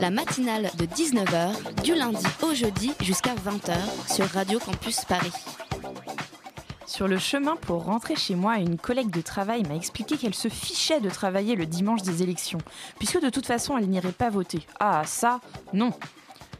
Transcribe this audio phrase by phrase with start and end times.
[0.00, 3.74] La matinale de 19h, du lundi au jeudi jusqu'à 20h
[4.12, 5.32] sur Radio Campus Paris.
[6.86, 10.48] Sur le chemin pour rentrer chez moi, une collègue de travail m'a expliqué qu'elle se
[10.48, 12.60] fichait de travailler le dimanche des élections,
[12.98, 14.60] puisque de toute façon elle n'irait pas voter.
[14.78, 15.40] Ah, ça,
[15.72, 15.90] non.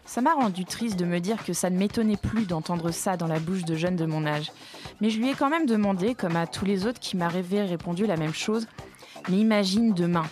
[0.05, 3.27] Ça m'a rendu triste de me dire que ça ne m'étonnait plus d'entendre ça dans
[3.29, 4.51] la bouche de jeunes de mon âge.
[5.01, 8.07] Mais je lui ai quand même demandé, comme à tous les autres qui m'avaient répondu
[8.07, 8.67] la même chose,
[9.29, 10.25] mais imagine demain,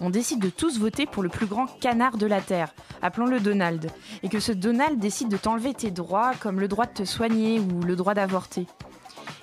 [0.00, 3.90] on décide de tous voter pour le plus grand canard de la Terre, appelons-le Donald,
[4.22, 7.60] et que ce Donald décide de t'enlever tes droits, comme le droit de te soigner
[7.60, 8.66] ou le droit d'avorter.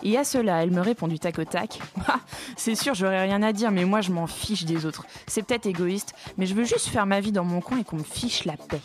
[0.03, 1.80] Et à cela, elle me répond du tac au tac.
[2.08, 2.20] Ah,
[2.56, 5.06] c'est sûr, j'aurais rien à dire, mais moi je m'en fiche des autres.
[5.25, 7.97] C'est peut-être égoïste, mais je veux juste faire ma vie dans mon coin et qu'on
[7.97, 8.81] me fiche la paix.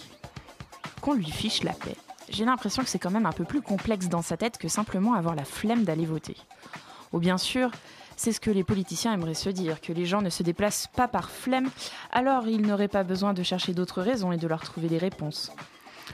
[1.02, 1.96] Qu'on lui fiche la paix.
[2.30, 5.12] J'ai l'impression que c'est quand même un peu plus complexe dans sa tête que simplement
[5.12, 6.36] avoir la flemme d'aller voter.
[7.12, 7.70] Ou bien sûr,
[8.20, 11.08] c'est ce que les politiciens aimeraient se dire, que les gens ne se déplacent pas
[11.08, 11.70] par flemme,
[12.12, 15.50] alors ils n'auraient pas besoin de chercher d'autres raisons et de leur trouver des réponses.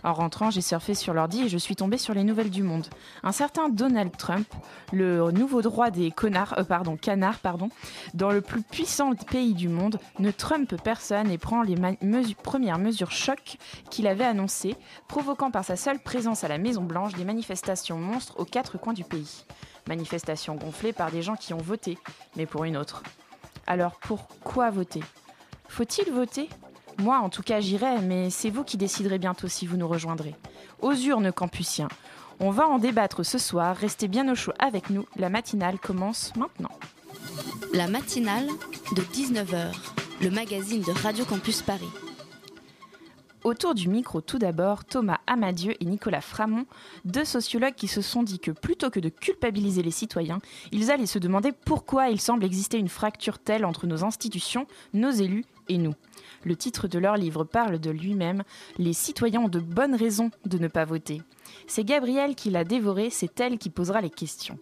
[0.07, 2.87] En rentrant, j'ai surfé sur l'ordi et je suis tombée sur les nouvelles du monde.
[3.25, 4.47] Un certain Donald Trump,
[4.93, 7.41] le nouveau droit des connards, euh, canards,
[8.15, 11.77] dans le plus puissant pays du monde, ne trumpe personne et prend les
[12.41, 13.59] premières mesures choc
[13.91, 14.77] qu'il avait annoncées,
[15.09, 18.93] provoquant par sa seule présence à la Maison Blanche des manifestations monstres aux quatre coins
[18.93, 19.45] du pays.
[19.89, 21.99] Manifestations gonflées par des gens qui ont voté,
[22.37, 23.03] mais pour une autre.
[23.67, 25.03] Alors pourquoi voter?
[25.67, 26.49] Faut-il voter?
[26.99, 30.35] Moi, en tout cas, j'irai, mais c'est vous qui déciderez bientôt si vous nous rejoindrez.
[30.81, 31.89] Aux urnes, campusiens.
[32.41, 33.77] On va en débattre ce soir.
[33.77, 35.07] Restez bien au chaud avec nous.
[35.17, 36.71] La matinale commence maintenant.
[37.73, 38.47] La matinale
[38.95, 39.75] de 19h,
[40.23, 41.91] le magazine de Radio Campus Paris.
[43.45, 46.67] Autour du micro, tout d'abord, Thomas Amadieu et Nicolas Framont,
[47.05, 50.41] deux sociologues qui se sont dit que plutôt que de culpabiliser les citoyens,
[50.73, 55.13] ils allaient se demander pourquoi il semble exister une fracture telle entre nos institutions, nos
[55.13, 55.95] élus et nous.
[56.45, 58.43] Le titre de leur livre parle de lui-même
[58.79, 61.23] Les citoyens ont de bonnes raisons de ne pas voter.
[61.67, 64.59] C'est Gabrielle qui l'a dévoré, c'est elle qui posera les questions.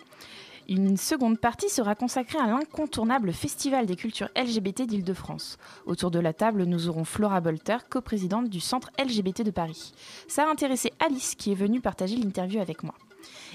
[0.67, 5.59] Une seconde partie sera consacrée à l'incontournable Festival des cultures LGBT d'Île-de-France.
[5.85, 9.93] Autour de la table, nous aurons Flora Bolter, coprésidente du Centre LGBT de Paris.
[10.27, 12.95] Ça a intéressé Alice qui est venue partager l'interview avec moi.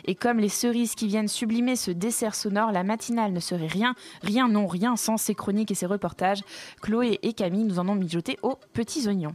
[0.06, 3.96] Et comme les cerises qui viennent sublimer ce dessert sonore, la matinale ne serait rien,
[4.22, 6.42] rien non rien sans ses chroniques et ses reportages.
[6.82, 9.34] Chloé et Camille nous en ont mijoté aux petits oignons.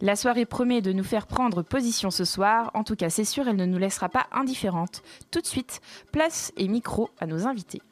[0.00, 2.72] La soirée promet de nous faire prendre position ce soir.
[2.74, 5.02] En tout cas, c'est sûr, elle ne nous laissera pas indifférentes.
[5.30, 7.82] Tout de suite, place et micro à nos invités.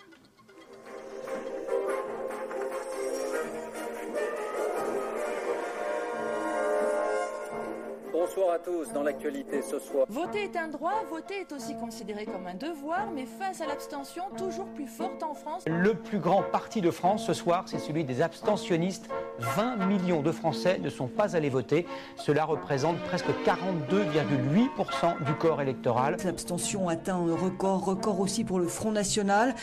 [8.20, 8.92] Bonsoir à tous.
[8.92, 13.10] Dans l'actualité ce soir, Voter est un droit, voter est aussi considéré comme un devoir,
[13.14, 17.26] mais face à l'abstention toujours plus forte en France, Le plus grand parti de France
[17.26, 19.08] ce soir, c'est celui des abstentionnistes.
[19.38, 21.86] 20 millions de Français ne sont pas allés voter.
[22.16, 26.18] Cela représente presque 42,8% du corps électoral.
[26.22, 29.54] L'abstention atteint un record, record aussi pour le Front National.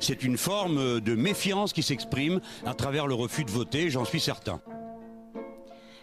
[0.00, 4.18] C'est une forme de méfiance qui s'exprime à travers le refus de voter, j'en suis
[4.18, 4.60] certain.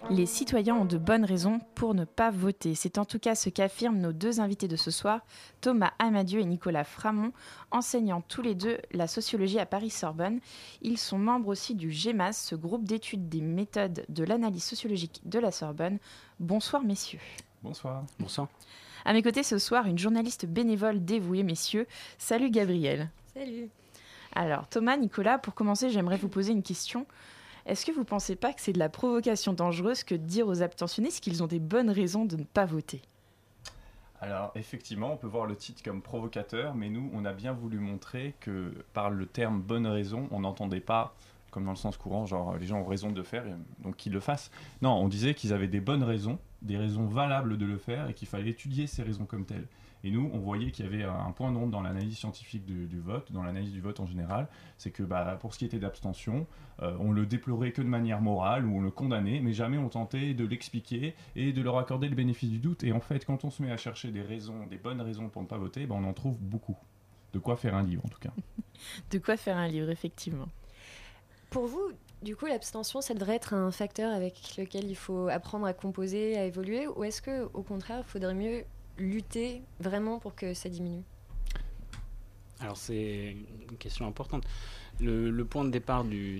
[0.09, 2.75] Les citoyens ont de bonnes raisons pour ne pas voter.
[2.75, 5.19] C'est en tout cas ce qu'affirment nos deux invités de ce soir,
[5.59, 7.33] Thomas Amadieu et Nicolas Framont,
[7.71, 10.39] enseignant tous les deux la sociologie à Paris-Sorbonne.
[10.81, 15.39] Ils sont membres aussi du GEMAS, ce groupe d'études des méthodes de l'analyse sociologique de
[15.39, 15.99] la Sorbonne.
[16.39, 17.19] Bonsoir messieurs.
[17.61, 18.05] bonsoir.
[18.17, 18.47] Bonsoir.
[19.03, 21.85] À mes côtés ce soir, une journaliste bénévole dévouée, messieurs.
[22.17, 23.09] Salut Gabriel.
[23.33, 23.69] Salut.
[24.33, 27.05] Alors Thomas, Nicolas, pour commencer, j'aimerais vous poser une question.
[27.67, 30.47] Est-ce que vous ne pensez pas que c'est de la provocation dangereuse que de dire
[30.47, 33.01] aux abstentionnistes qu'ils ont des bonnes raisons de ne pas voter?
[34.21, 37.77] Alors effectivement, on peut voir le titre comme provocateur, mais nous, on a bien voulu
[37.77, 41.13] montrer que par le terme bonne raison, on n'entendait pas
[41.51, 43.43] comme dans le sens courant, genre les gens ont raison de le faire,
[43.79, 44.49] donc qu'ils le fassent.
[44.81, 48.13] Non, on disait qu'ils avaient des bonnes raisons, des raisons valables de le faire, et
[48.13, 49.67] qu'il fallait étudier ces raisons comme telles.
[50.07, 52.99] Et nous, on voyait qu'il y avait un point d'ombre dans l'analyse scientifique du, du
[53.01, 56.47] vote, dans l'analyse du vote en général, c'est que bah, pour ce qui était d'abstention,
[56.81, 59.89] euh, on le déplorait que de manière morale, ou on le condamnait, mais jamais on
[59.89, 62.85] tentait de l'expliquer et de leur accorder le bénéfice du doute.
[62.85, 65.41] Et en fait, quand on se met à chercher des raisons, des bonnes raisons pour
[65.41, 66.77] ne pas voter, bah, on en trouve beaucoup.
[67.33, 68.31] De quoi faire un livre, en tout cas.
[69.11, 70.47] De quoi faire un livre, effectivement.
[71.49, 71.91] Pour vous,
[72.23, 76.37] Du coup, l'abstention, ça devrait être un facteur avec lequel il faut apprendre à composer,
[76.37, 78.63] à évoluer, ou est-ce que, au contraire, il faudrait mieux
[78.97, 81.03] lutter vraiment pour que ça diminue?
[82.59, 83.35] Alors c'est
[83.69, 84.43] une question importante.
[84.99, 86.39] Le, point de départ de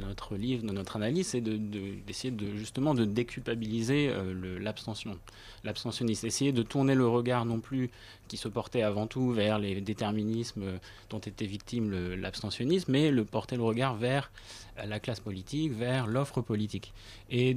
[0.00, 5.18] notre livre, de notre analyse, c'est d'essayer de, justement de déculpabiliser euh, l'abstention,
[5.64, 7.90] l'abstentionniste, essayer de tourner le regard non plus
[8.28, 10.78] qui se portait avant tout vers les déterminismes
[11.08, 14.30] dont était victime l'abstentionnisme, mais le porter le regard vers
[14.76, 16.92] la classe politique, vers l'offre politique.
[17.30, 17.56] Et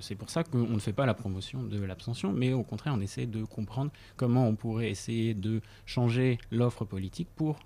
[0.00, 3.00] c'est pour ça qu'on ne fait pas la promotion de l'abstention, mais au contraire, on
[3.00, 7.58] essaie de comprendre comment on pourrait essayer de changer l'offre politique pour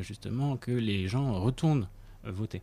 [0.00, 1.88] justement que les gens retournent
[2.26, 2.62] euh, voter.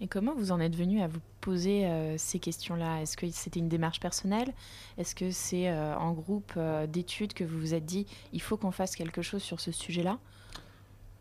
[0.00, 3.02] Et comment vous en êtes venu à vous poser euh, ces questions-là?
[3.02, 4.52] Est-ce que c'était une démarche personnelle?
[4.98, 6.58] Est-ce que c'est en groupe
[6.88, 10.18] d'études que vous vous êtes dit il faut qu'on fasse quelque chose sur ce sujet-là?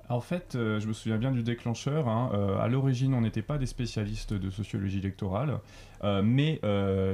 [0.10, 2.10] En fait, je me souviens bien du déclencheur.
[2.10, 2.58] Hein.
[2.60, 5.60] à l'origine, on n'était pas des spécialistes de sociologie électorale,
[6.24, 6.60] mais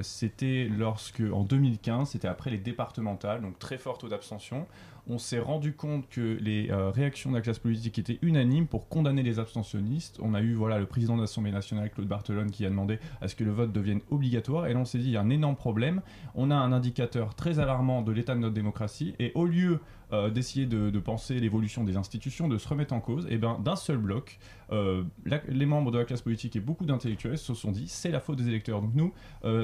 [0.03, 4.65] c'était lorsque, en 2015, c'était après les départementales, donc très fort taux d'abstention
[5.09, 8.89] on s'est rendu compte que les euh, réactions de la classe politique étaient unanimes pour
[8.89, 10.19] condamner les abstentionnistes.
[10.21, 13.27] On a eu voilà, le président de l'Assemblée nationale, Claude Barthelone, qui a demandé à
[13.27, 14.67] ce que le vote devienne obligatoire.
[14.67, 16.01] Et là, on s'est dit, il y a un énorme problème.
[16.35, 19.15] On a un indicateur très alarmant de l'état de notre démocratie.
[19.19, 19.79] Et au lieu
[20.13, 23.75] euh, d'essayer de, penser l'évolution des institutions, de se remettre en cause, eh ben, d'un
[23.75, 24.39] seul bloc,
[24.71, 25.03] euh,
[25.47, 28.37] les membres de la classe politique et beaucoup d'intellectuels se sont dit, c'est la faute
[28.37, 28.81] des électeurs.
[28.81, 29.13] Donc nous,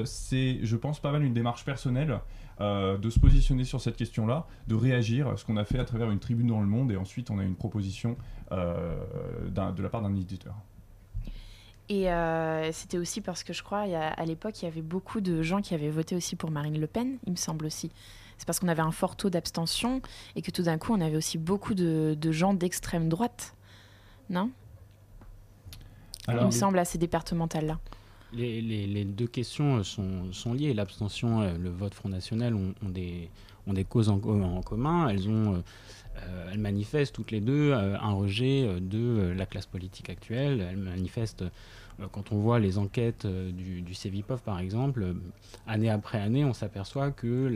[0.04, 2.20] c'est, je pense, pas mal une démarche personnelle.
[2.60, 6.10] Euh, de se positionner sur cette question-là, de réagir, ce qu'on a fait à travers
[6.12, 8.16] une tribune dans le monde, et ensuite on a une proposition
[8.52, 8.94] euh,
[9.50, 10.54] de la part d'un éditeur.
[11.88, 15.42] Et euh, c'était aussi parce que je crois, à l'époque, il y avait beaucoup de
[15.42, 17.90] gens qui avaient voté aussi pour Marine Le Pen, il me semble aussi.
[18.38, 20.00] C'est parce qu'on avait un fort taux d'abstention
[20.36, 23.54] et que tout d'un coup, on avait aussi beaucoup de, gens d'extrême droite.
[24.30, 24.50] Non?
[26.28, 27.78] Il me semble à ces départementales-là
[28.34, 30.74] les, deux questions sont, sont liées.
[30.74, 33.30] L'abstention, et le vote Front National ont, des,
[33.84, 35.08] causes en, commun.
[35.08, 40.64] Elles, euh, elles manifestent toutes les deux euh, un rejet de la classe politique actuelle.
[40.68, 41.50] Elles manifestent, euh,
[42.12, 45.14] quand on voit les enquêtes du, du CEVIPOF par exemple,
[45.66, 47.52] année après année, on s'aperçoit que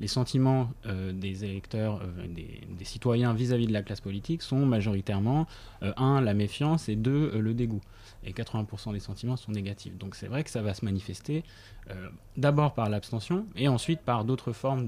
[0.00, 0.70] les sentiments
[1.12, 5.46] des électeurs, des, citoyens vis-à-vis -vis de la classe politique sont majoritairement,
[5.82, 7.80] un, la méfiance et deux, le dégoût
[8.24, 9.96] et 80% des sentiments sont négatifs.
[9.96, 11.44] Donc c'est vrai que ça va se manifester
[11.90, 14.86] euh, d'abord par l'abstention et ensuite par d'autres formes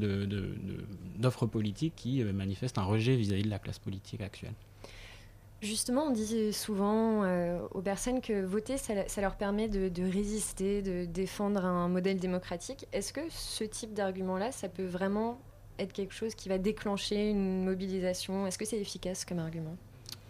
[1.18, 4.54] d'offres politiques qui euh, manifestent un rejet vis-à-vis de la classe politique actuelle.
[5.66, 11.06] Justement, on dit souvent euh, aux personnes que voter, ça, leur permet de, résister, de
[11.06, 12.86] défendre un modèle démocratique.
[12.92, 15.40] Est-ce que ce type d'argument-là, ça peut vraiment
[15.80, 18.46] être quelque chose qui va déclencher une mobilisation?
[18.46, 19.76] Est-ce que c'est efficace comme argument?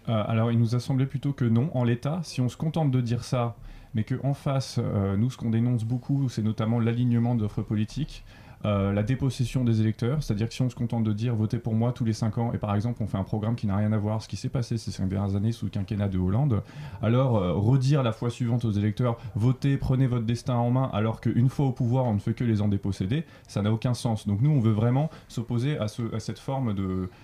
[0.08, 1.70] Euh, alors, il nous a semblé plutôt que non.
[1.74, 3.56] En l'état, si on se contente de dire ça,
[3.94, 8.24] mais qu'en face, euh, nous, ce qu'on dénonce beaucoup, c'est notamment l'alignement d'offres politiques.
[8.66, 11.74] Euh, la dépossession des électeurs, c'est-à-dire que si on se contente de dire votez pour
[11.74, 13.92] moi tous les 5 ans, et par exemple on fait un programme qui n'a rien
[13.92, 16.62] à voir ce qui s'est passé ces 5 dernières années sous le quinquennat de Hollande,
[17.00, 21.20] alors euh, redire la fois suivante aux électeurs votez, prenez votre destin en main, alors
[21.20, 24.26] qu'une fois au pouvoir on ne fait que les en déposséder, ça n'a aucun sens.
[24.26, 26.74] Donc nous on veut vraiment s'opposer à, à, cette forme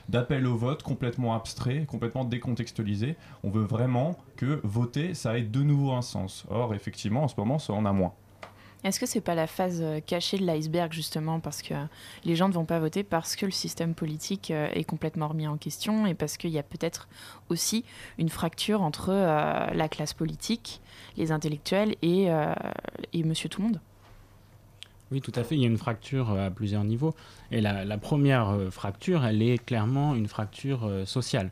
[0.09, 3.17] d'appel au vote complètement abstrait, complètement décontextualisé.
[3.43, 6.47] On veut vraiment que voter ça ait de nouveau un sens.
[6.51, 8.13] Or effectivement en ce moment ça en a moins.
[8.85, 11.75] Est-ce que c'est pas la phase euh, cachée de l'iceberg justement parce que
[12.25, 15.47] les gens ne vont pas voter parce que le système politique euh, est complètement remis
[15.47, 17.09] en question et parce qu'il y a peut-être
[17.49, 17.85] aussi
[18.19, 20.81] une fracture entre euh, la classe politique,
[21.17, 22.29] les intellectuels et,
[23.13, 23.81] et Monsieur Tout le Monde
[25.11, 25.57] oui, tout à fait.
[25.57, 27.15] Il y a une fracture à plusieurs niveaux.
[27.51, 31.51] Et la, première fracture, elle est clairement une fracture sociale.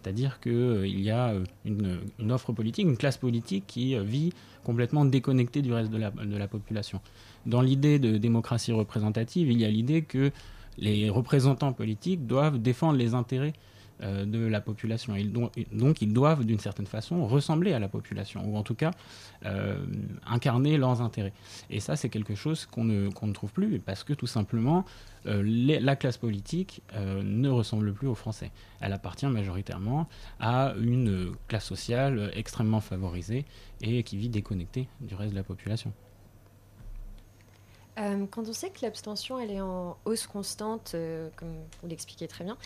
[0.00, 4.32] C'est-à-dire qu'il y a une, une, offre politique, une classe politique qui vit
[4.64, 7.00] complètement déconnecté du reste de la population.
[7.46, 10.30] Dans l'idée de démocratie représentative, il y a l'idée que
[10.78, 13.52] les représentants politiques doivent défendre les intérêts
[14.02, 15.14] euh, de la population.
[15.72, 18.92] Donc, ils doivent, d'une certaine façon, ressembler à la population, ou en tout cas
[19.44, 19.76] euh,
[20.26, 21.32] incarner leurs intérêts.
[21.68, 24.84] Et ça, c'est quelque chose qu'on ne, qu'on ne trouve plus, parce que tout simplement,
[25.26, 28.52] euh, la classe politique ne ressemble plus aux Français.
[28.80, 33.44] Elle appartient majoritairement à une classe sociale extrêmement favorisée
[33.80, 35.92] et qui vit déconnectée du reste de la population.
[37.98, 42.28] Euh, quand on sait que l'abstention elle est en hausse constante, euh, comme vous l'expliquez
[42.28, 42.56] très bien,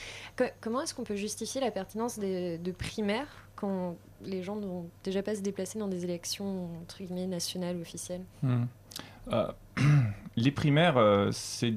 [0.60, 5.34] comment est-ce qu'on peut justifier la pertinence de primaires quand les gens n'ont déjà pas
[5.34, 8.24] se déplacer dans des élections entre guillemets nationales officielles?
[8.42, 8.64] Hmm.
[9.32, 9.52] euh,
[10.36, 11.74] Les primaires, c'est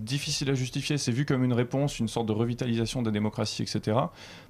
[0.00, 0.98] difficile à justifier.
[0.98, 3.98] C'est vu comme une réponse, une sorte de revitalisation de la démocratie, etc.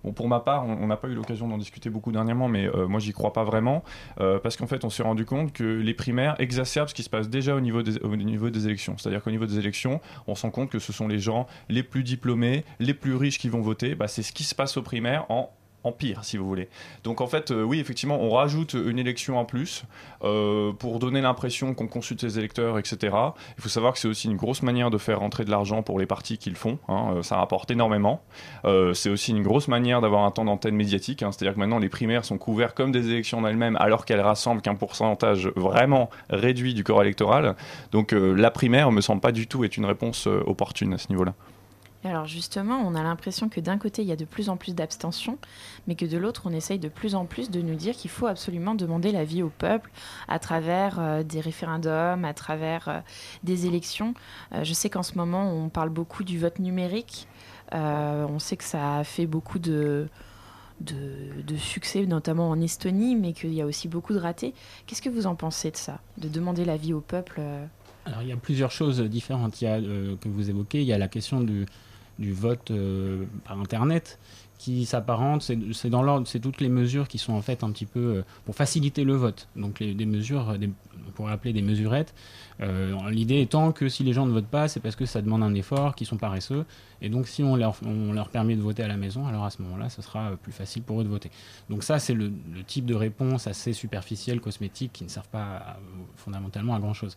[0.03, 2.87] Bon, pour ma part, on n'a pas eu l'occasion d'en discuter beaucoup dernièrement, mais euh,
[2.87, 3.85] moi, j'y crois pas vraiment,
[4.21, 7.11] euh, parce qu'en fait, on s'est rendu compte que les primaires exacerbent ce qui se
[7.11, 8.97] passe déjà au niveau des, au niveau des élections.
[8.99, 11.83] C'est-à-dire qu'au niveau des élections, on se rend compte que ce sont les gens les
[11.83, 13.95] plus diplômés, les plus riches qui vont voter.
[13.95, 15.51] Bah, c'est ce qui se passe aux primaires en
[15.85, 16.69] empire, si vous voulez.
[17.05, 19.85] Donc en fait, euh, oui, effectivement, on rajoute une élection en plus
[20.23, 23.15] euh, pour donner l'impression qu'on consulte ses électeurs, etc.
[23.57, 25.99] Il faut savoir que c'est aussi une grosse manière de faire rentrer de l'argent pour
[25.99, 26.79] les partis qu'ils font.
[26.89, 28.23] Hein, euh, ça rapporte énormément.
[28.95, 31.23] c'est aussi une grosse manière d'avoir un temps d'antenne médiatique.
[31.23, 31.31] Hein.
[31.33, 34.63] C'est-à-dire que maintenant, les primaires sont couverts comme des élections en elles-mêmes, alors qu'elles rassemblent
[34.63, 37.57] qu'un pourcentage vraiment réduit du corps électoral.
[37.93, 41.35] Donc la primaire me semble pas du tout être une réponse opportune à ce niveau-là.
[42.05, 44.75] Alors justement, on a l'impression que d'un côté, il y a de plus en plus
[44.75, 45.39] d'abstention,
[45.87, 48.27] mais que de l'autre, on essaye de plus en plus de nous dire qu'il faut
[48.27, 49.91] absolument demander l'avis au peuple
[50.29, 53.01] à travers euh, des référendums, à travers euh,
[53.43, 54.13] des élections.
[54.53, 57.27] Euh, je sais qu'en ce moment, on parle beaucoup du vote numérique.
[57.73, 60.09] on sait que ça a fait beaucoup de,
[60.81, 64.53] de, succès, notamment en Estonie, mais qu'il y a aussi beaucoup de ratés.
[64.87, 67.41] Qu'est-ce que vous en pensez de ça, de demander l'avis au peuple
[68.07, 70.83] alors il y a plusieurs choses différentes il y a, que vous évoquez.
[70.83, 71.65] Il y a la question du,
[72.19, 74.19] du vote euh, par Internet
[74.57, 77.87] qui s'apparente, c'est dans l'ordre, c'est toutes les mesures qui sont en fait un petit
[77.87, 79.49] peu euh, pour faciliter le vote.
[79.57, 80.57] Donc des mesures,
[81.07, 82.15] on pourrait appeler des mesurettes.
[82.61, 85.43] Euh, l'idée étant que si les gens ne votent pas, c'est parce que ça demande
[85.43, 86.65] un effort, qu'ils sont paresseux.
[87.03, 89.51] Et donc si on leur, on leur permet de voter à la maison, alors à
[89.51, 91.31] ce moment-là, ce sera plus facile pour eux de voter.
[91.69, 92.33] Donc ça, c'est le,
[92.67, 95.77] type de réponse assez superficielle, cosmétique, qui ne servent pas
[96.17, 97.17] fondamentalement à grand-chose.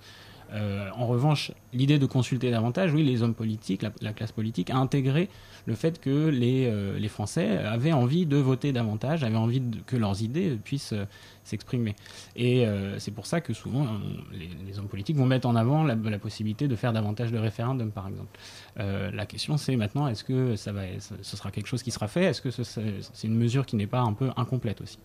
[0.54, 4.78] Euh, en revanche, l'idée de consulter davantage, oui, les hommes politiques, la, classe politique, a
[4.78, 5.30] intégré
[5.66, 9.98] le fait que les, euh, les, Français avaient envie de voter davantage, avaient envie que
[9.98, 11.06] leurs idées puissent euh,
[11.44, 11.96] s'exprimer.
[12.36, 12.66] Et
[12.98, 13.88] c'est pour ça que souvent,
[14.34, 18.08] les, hommes politiques vont mettre en avant la, possibilité de faire davantage de référendums, par
[18.08, 18.38] exemple.
[18.78, 22.26] la question, c'est maintenant, est-ce que ça va, ce sera quelque chose qui sera fait?
[22.26, 25.00] Est-ce que c'est une mesure qui n'est pas un peu incomplète aussi?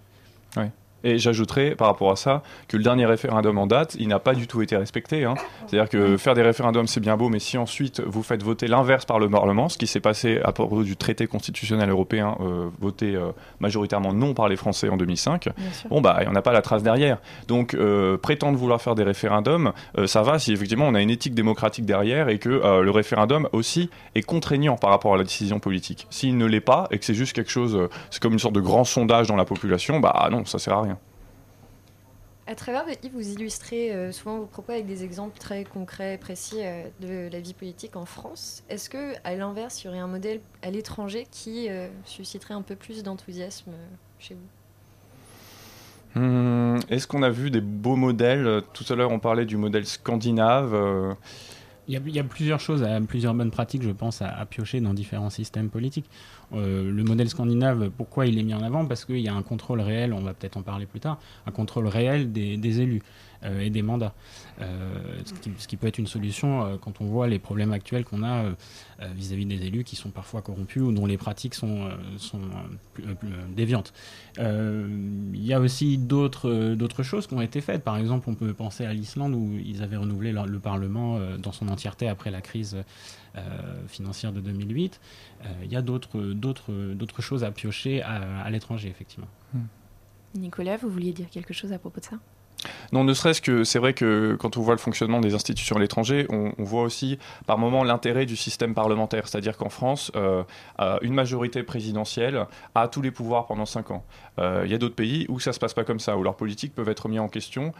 [0.56, 0.64] Oui.
[1.04, 4.34] Et j'ajouterais par rapport à ça que le dernier référendum en date, il n'a pas
[4.34, 5.24] du tout été respecté.
[5.24, 5.34] Hein.
[5.66, 9.04] C'est-à-dire que faire des référendums, c'est bien beau, mais si ensuite vous faites voter l'inverse
[9.04, 13.14] par le Parlement, ce qui s'est passé à propos du traité constitutionnel européen, euh, voté
[13.14, 15.48] euh, majoritairement non par les Français en 2005,
[15.88, 17.18] bon, bah, il n'y en a pas la trace derrière.
[17.48, 19.72] Donc, euh, prétendre vouloir faire des référendums,
[20.06, 23.90] ça va si effectivement on a une éthique démocratique derrière et que le référendum aussi
[24.14, 26.06] est contraignant par rapport à la décision politique.
[26.10, 28.60] S'il ne l'est pas et que c'est juste quelque chose, c'est comme une sorte de
[28.60, 30.91] grand sondage dans la population, bah non, ça sert à rien.
[32.48, 36.18] À travers votre livre, vous illustrez euh, souvent vos propos avec des exemples très concrets,
[36.18, 38.64] précis euh, de la vie politique en France.
[38.68, 42.62] Est-ce que, à l'inverse, il y aurait un modèle à l'étranger qui euh, susciterait un
[42.62, 43.70] peu plus d'enthousiasme
[44.18, 46.20] chez vous?
[46.20, 48.62] Hum, Est-ce qu'on a vu des beaux modèles?
[48.72, 51.16] Tout à l'heure, on parlait du modèle scandinave.
[51.88, 55.68] Il y, a, plusieurs choses, plusieurs bonnes pratiques, je pense, à, piocher dans différents systèmes
[55.68, 56.08] politiques.
[56.54, 58.86] Euh, le modèle scandinave, pourquoi il est mis en avant?
[58.86, 61.50] Parce qu'il y a un contrôle réel, on va peut-être en parler plus tard, un
[61.50, 63.02] contrôle réel des élus.
[63.44, 64.14] Euh, et des mandats.
[64.60, 68.22] Euh, ce qui, peut être une solution euh, quand on voit les problèmes actuels qu'on
[68.22, 68.44] a
[69.14, 72.40] vis-à-vis des élus qui sont parfois corrompus ou dont les pratiques sont, sont
[73.48, 73.92] déviantes.
[74.38, 77.82] Il y a aussi d'autres choses qui ont été faites.
[77.82, 81.68] Par exemple, on peut penser à l'Islande où ils avaient renouvelé le, Parlement dans son
[81.68, 82.76] entièreté après la crise
[83.88, 85.00] financière de 2008.
[85.64, 89.28] Il y a d'autres choses à piocher à, à l'étranger, effectivement.
[90.36, 92.18] Nicolas, vous vouliez dire quelque chose à propos de ça?
[92.92, 95.80] Non, ne serait-ce que c'est vrai que quand on voit le fonctionnement des institutions à
[95.80, 99.26] l'étranger, on, voit aussi par moment l'intérêt du système parlementaire.
[99.26, 100.42] C'est-à-dire qu'en France, euh,
[100.80, 104.04] euh, une majorité présidentielle a tous les pouvoirs pendant 5 ans.
[104.38, 106.36] Euh, il y a d'autres pays où ça se passe pas comme ça, où leurs
[106.36, 107.72] politiques peuvent être mis en question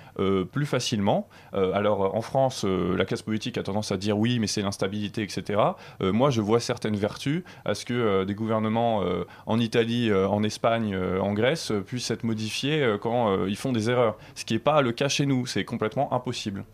[0.52, 1.28] plus facilement.
[1.52, 5.60] alors en France, la classe politique a tendance à dire oui, mais c'est l'instabilité, etc.
[6.00, 9.02] moi, je vois certaines vertus à ce que des gouvernements
[9.46, 14.16] en Italie, en Espagne, en Grèce puissent être modifiés quand ils font des erreurs.
[14.34, 16.64] Ce qui n'est pas le cas chez nous, c'est complètement impossible.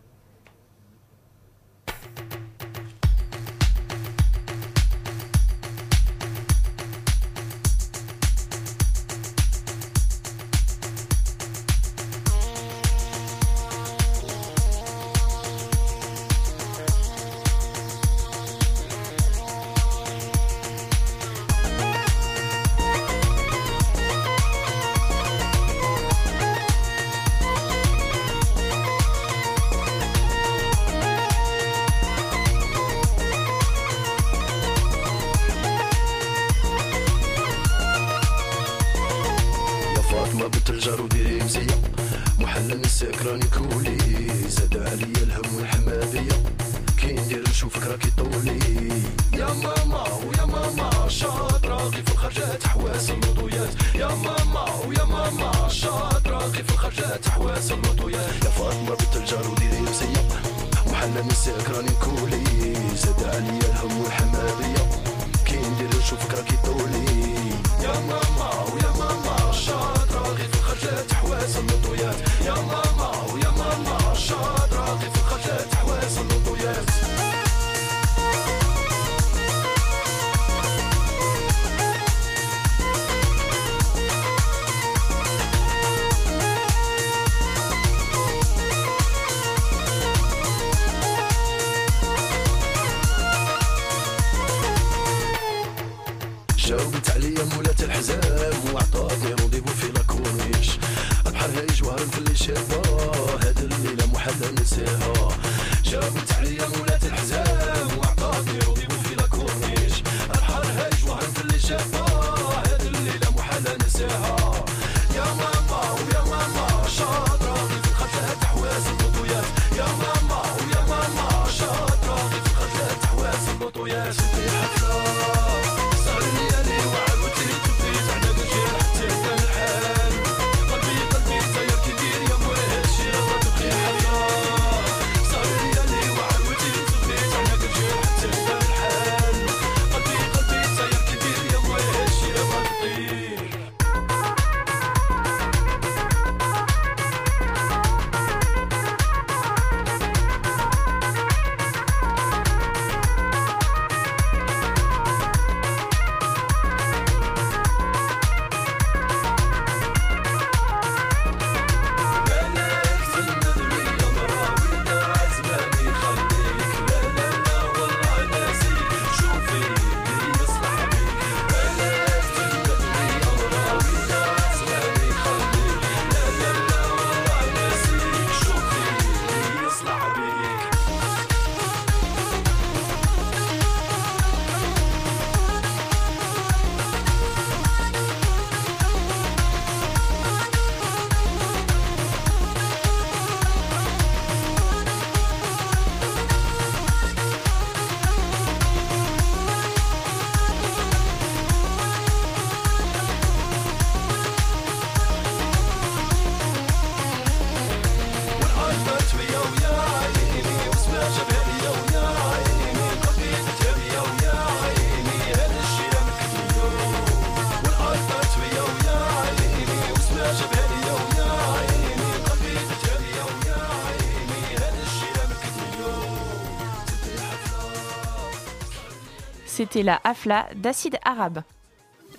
[229.71, 231.43] C'était la Afla d'Acide Arabe.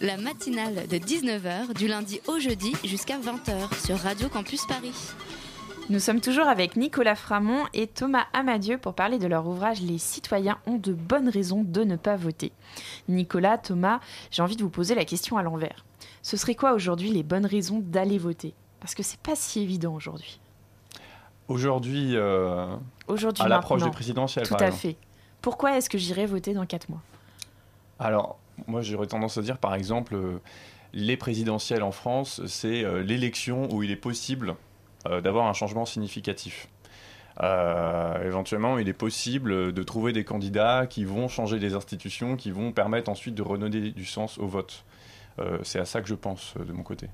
[0.00, 4.94] La matinale de 19h du lundi au jeudi jusqu'à 20h sur Radio Campus Paris.
[5.88, 9.98] Nous sommes toujours avec Nicolas Framont et Thomas Amadieu pour parler de leur ouvrage Les
[9.98, 12.52] citoyens ont de bonnes raisons de ne pas voter.
[13.08, 13.98] Nicolas, Thomas,
[14.30, 15.84] j'ai envie de vous poser la question à l'envers.
[16.22, 18.54] Ce serait quoi aujourd'hui les bonnes raisons d'aller voter?
[18.78, 20.38] Parce que c'est pas si évident aujourd'hui.
[21.48, 22.76] Aujourd'hui, euh,
[23.40, 24.82] à l'approche du présidentiel, Tout par à exemple.
[24.82, 24.96] fait.
[25.42, 27.02] Pourquoi est-ce que j'irai voter dans 4 mois?
[28.00, 30.40] Alors, moi j'aurais tendance à dire par exemple, euh,
[30.94, 34.56] les présidentielles en France, c'est euh, l'élection où il est possible
[35.06, 36.68] euh, d'avoir un changement significatif.
[38.22, 42.70] Éventuellement, il est possible de trouver des candidats qui vont changer les institutions, qui vont
[42.70, 44.84] permettre ensuite de redonner du sens au vote.
[45.62, 47.08] C'est à ça que je pense de mon côté.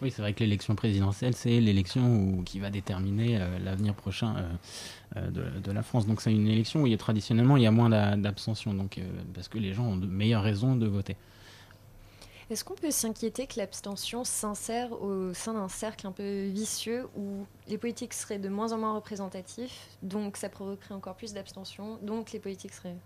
[0.00, 5.26] Oui, c'est vrai que l'élection présidentielle, c'est l'élection qui va déterminer euh, l'avenir prochain euh,
[5.34, 6.06] euh, de, la France.
[6.06, 8.74] Donc c'est une élection où il y a, traditionnellement il y a moins d'a- d'abstention,
[9.34, 11.16] parce que les gens ont de meilleures raisons de voter.
[12.48, 17.44] Est-ce qu'on peut s'inquiéter que l'abstention s'insère au sein d'un cercle un peu vicieux où
[17.66, 22.32] les politiques seraient de moins en moins représentatifs, donc ça provoquerait encore plus d'abstention, donc
[22.32, 22.96] les politiques seraient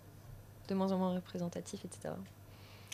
[0.69, 2.15] de moins en moins représentatifs, etc.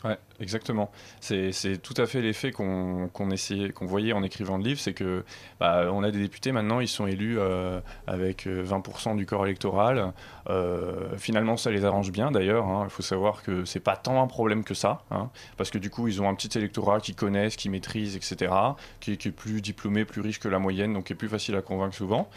[0.05, 0.93] Ouais, exactement.
[1.21, 4.95] C'est tout à fait l'effet qu'on qu'on essayait, qu'on voyait en écrivant le livre, c'est
[4.95, 5.25] que
[5.59, 9.45] bah, on a des députés maintenant, ils sont élus euh, avec euh, 20% du corps
[9.45, 10.13] électoral.
[10.51, 12.69] Euh, finalement, ça les arrange bien d'ailleurs.
[12.69, 12.83] hein.
[12.85, 15.91] Il faut savoir que c'est pas tant un problème que ça, hein, parce que du
[15.91, 18.53] coup, ils ont un petit électorat qu'ils connaissent, qu'ils maîtrisent, etc.,
[19.01, 21.57] qui, qui est plus diplômé, plus riche que la moyenne, donc qui est plus facile
[21.57, 22.31] à convaincre souvent.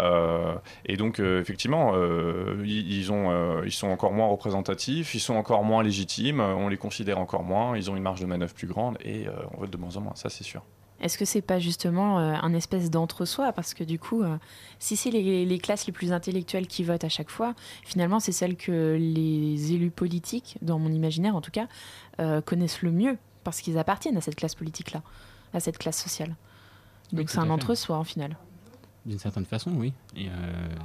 [0.00, 0.54] Euh,
[0.86, 5.20] et donc, euh, effectivement, euh, ils, ils ont, euh, ils sont encore moins représentatifs, ils
[5.20, 8.54] sont encore moins légitimes, on les considère encore moins, ils ont une marge de manœuvre
[8.54, 10.62] plus grande et euh, on vote de moins en moins, ça c'est sûr.
[11.00, 13.52] Est-ce que c'est pas justement euh, un espèce d'entre-soi?
[13.52, 14.36] Parce que du coup, euh,
[14.80, 18.32] si c'est les, les classes les plus intellectuelles qui votent à chaque fois, finalement, c'est
[18.32, 21.68] celles que les élus politiques, dans mon imaginaire en tout cas,
[22.18, 25.02] euh, connaissent le mieux, parce qu'ils appartiennent à cette classe politique-là,
[25.54, 26.34] à cette classe sociale.
[27.12, 28.36] Donc c'est un entre-soi, en final.
[29.08, 29.94] D'une certaine façon, oui.
[30.18, 30.28] Euh,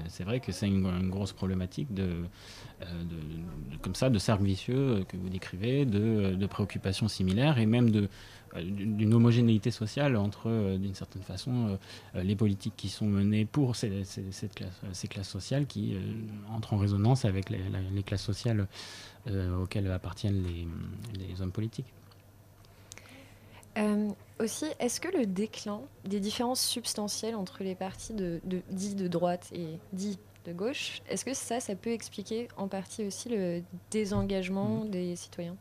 [0.08, 5.04] c'est vrai que c'est une, grosse problématique de, euh, de- comme ça, de cercle vicieux
[5.10, 11.24] que vous décrivez, de, préoccupations similaires et même euh, d'une homogénéité sociale entre, d'une certaine
[11.24, 11.78] façon,
[12.16, 14.50] les politiques qui sont menées pour ces, ces-
[15.10, 15.98] classes sociales qui
[16.50, 18.68] entrent en résonance avec les, la- les classes sociales
[19.62, 20.44] auxquelles appartiennent
[21.18, 21.92] les hommes politiques.
[23.78, 24.10] Euh,
[24.40, 29.08] aussi, est-ce que le déclin des différences substantielles entre les partis de, de, dits de
[29.08, 33.62] droite et dits de gauche, est-ce que ça, ça peut expliquer en partie aussi le
[33.92, 35.56] désengagement des citoyens?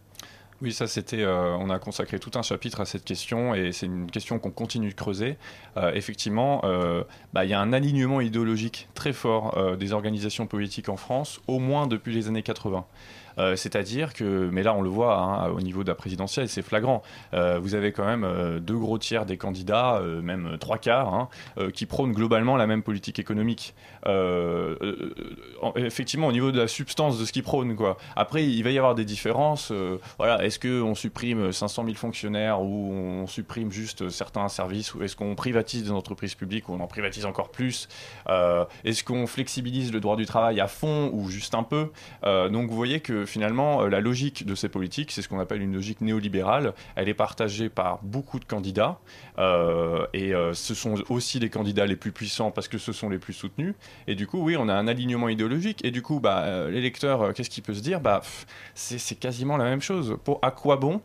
[0.62, 1.22] Oui, ça c'était.
[1.22, 4.53] euh, on a consacré tout un chapitre à cette question et c'est une question qu'on
[4.53, 5.37] continue de creuser.
[5.77, 10.88] Euh, effectivement, euh, bah, il y a un alignement idéologique très fort des organisations politiques
[10.88, 12.87] en France, au moins depuis les années 80.
[13.38, 16.62] Euh, C'est-à-dire que, mais là on le voit hein, au niveau de la présidentielle, c'est
[16.62, 17.03] flagrant.
[17.35, 21.29] Euh, vous avez quand même euh, deux gros tiers des candidats, même trois quarts, hein,
[21.75, 23.75] qui prônent globalement la même politique économique.
[24.07, 27.97] En- effectivement, au niveau de la substance de ce qu'ils prônent, quoi.
[28.16, 29.73] Après, il va y avoir des différences.
[30.18, 35.16] voilà, est-ce qu'on supprime 500 000 fonctionnaires ou on supprime juste certains services ou est-ce
[35.16, 37.88] qu'on privatise des entreprises publiques ou on en privatise encore plus?
[38.29, 41.90] Est-ce qu'on flexibilise le droit du travail à fond ou juste un peu?
[42.25, 45.63] Donc, vous voyez que finalement, euh, la logique de ces politiques, c'est ce qu'on appelle
[45.63, 46.75] une logique néolibérale.
[46.97, 48.99] Elle est partagée par beaucoup de candidats
[49.39, 53.09] euh, et euh, ce sont aussi les candidats les plus puissants parce que ce sont
[53.09, 53.75] les plus soutenus.
[54.07, 55.85] Et du coup, oui, on a un alignement idéologique.
[55.85, 58.01] Et du coup, bah, l'électeur, qu'est-ce qu'il peut se dire?
[58.01, 58.23] Bah,
[58.75, 60.17] c'est quasiment la même chose.
[60.25, 61.01] Pour, à quoi bon?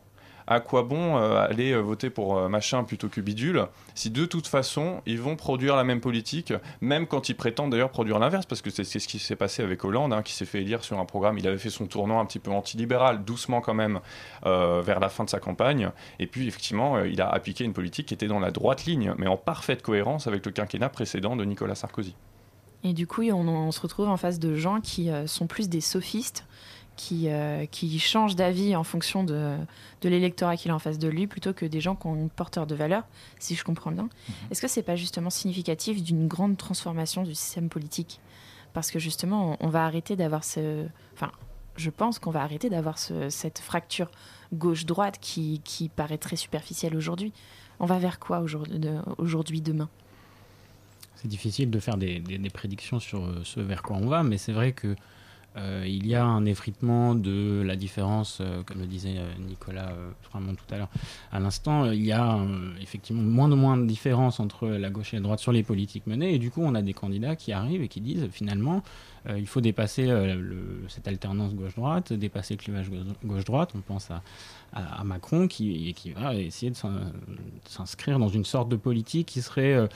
[0.48, 4.24] À quoi bon euh, aller euh, voter pour euh, machin plutôt que bidule si de
[4.24, 8.46] toute façon ils vont produire la même politique, même quand ils prétendent d'ailleurs produire l'inverse,
[8.46, 10.98] parce que c'est, ce qui s'est passé avec Hollande, hein, qui s'est fait élire sur
[10.98, 14.00] un programme, il avait fait son tournant un petit peu antilibéral, doucement quand même,
[14.44, 18.14] vers la fin de sa campagne, et puis effectivement il a appliqué une politique qui
[18.14, 21.74] était dans la droite ligne, mais en parfaite cohérence avec le quinquennat précédent de Nicolas
[21.74, 22.14] Sarkozy.
[22.84, 26.46] Et du coup, on, se retrouve en face de gens qui sont plus des sophistes,
[26.98, 29.56] qui, euh, qui changent d'avis en fonction de,
[30.02, 32.28] de l'électorat qu'il a en face de lui, plutôt que des gens qui ont une
[32.28, 33.04] porteur de valeur,
[33.38, 34.08] si je comprends bien.
[34.50, 38.20] Est-ce que c'est pas justement significatif d'une grande transformation du système politique?
[38.74, 40.86] Parce que justement, on, on va arrêter d'avoir ce...
[41.14, 41.30] Enfin,
[41.76, 44.10] je pense qu'on va arrêter d'avoir ce- cette fracture
[44.52, 47.32] gauche-droite qui, qui paraît très superficielle aujourd'hui.
[47.80, 49.88] On va vers quoi aujourd'hui, de- aujourd'hui demain?
[51.14, 54.22] C'est difficile de faire des, des- des prédictions sur euh, ce vers quoi on va,
[54.24, 54.96] mais c'est vrai que
[55.56, 59.92] euh, il y a un effritement de la différence, euh, comme le disait euh, Nicolas
[60.22, 60.90] Framont tout à l'heure
[61.32, 61.90] à l'instant.
[61.90, 62.38] Il y a
[62.80, 66.06] effectivement moins de moins de différence entre la gauche et la droite sur les politiques
[66.06, 68.82] menées, et du coup, on a des candidats qui arrivent et qui disent finalement,
[69.36, 70.08] il faut dépasser
[70.88, 73.72] cette alternance gauche-droite, dépasser le clivage gauche- gauche-droite.
[73.74, 74.22] On pense à,
[75.04, 76.92] Macron qui, qui va essayer de s'in-
[77.28, 77.36] de
[77.68, 79.86] s'inscrire dans une sorte de politique qui serait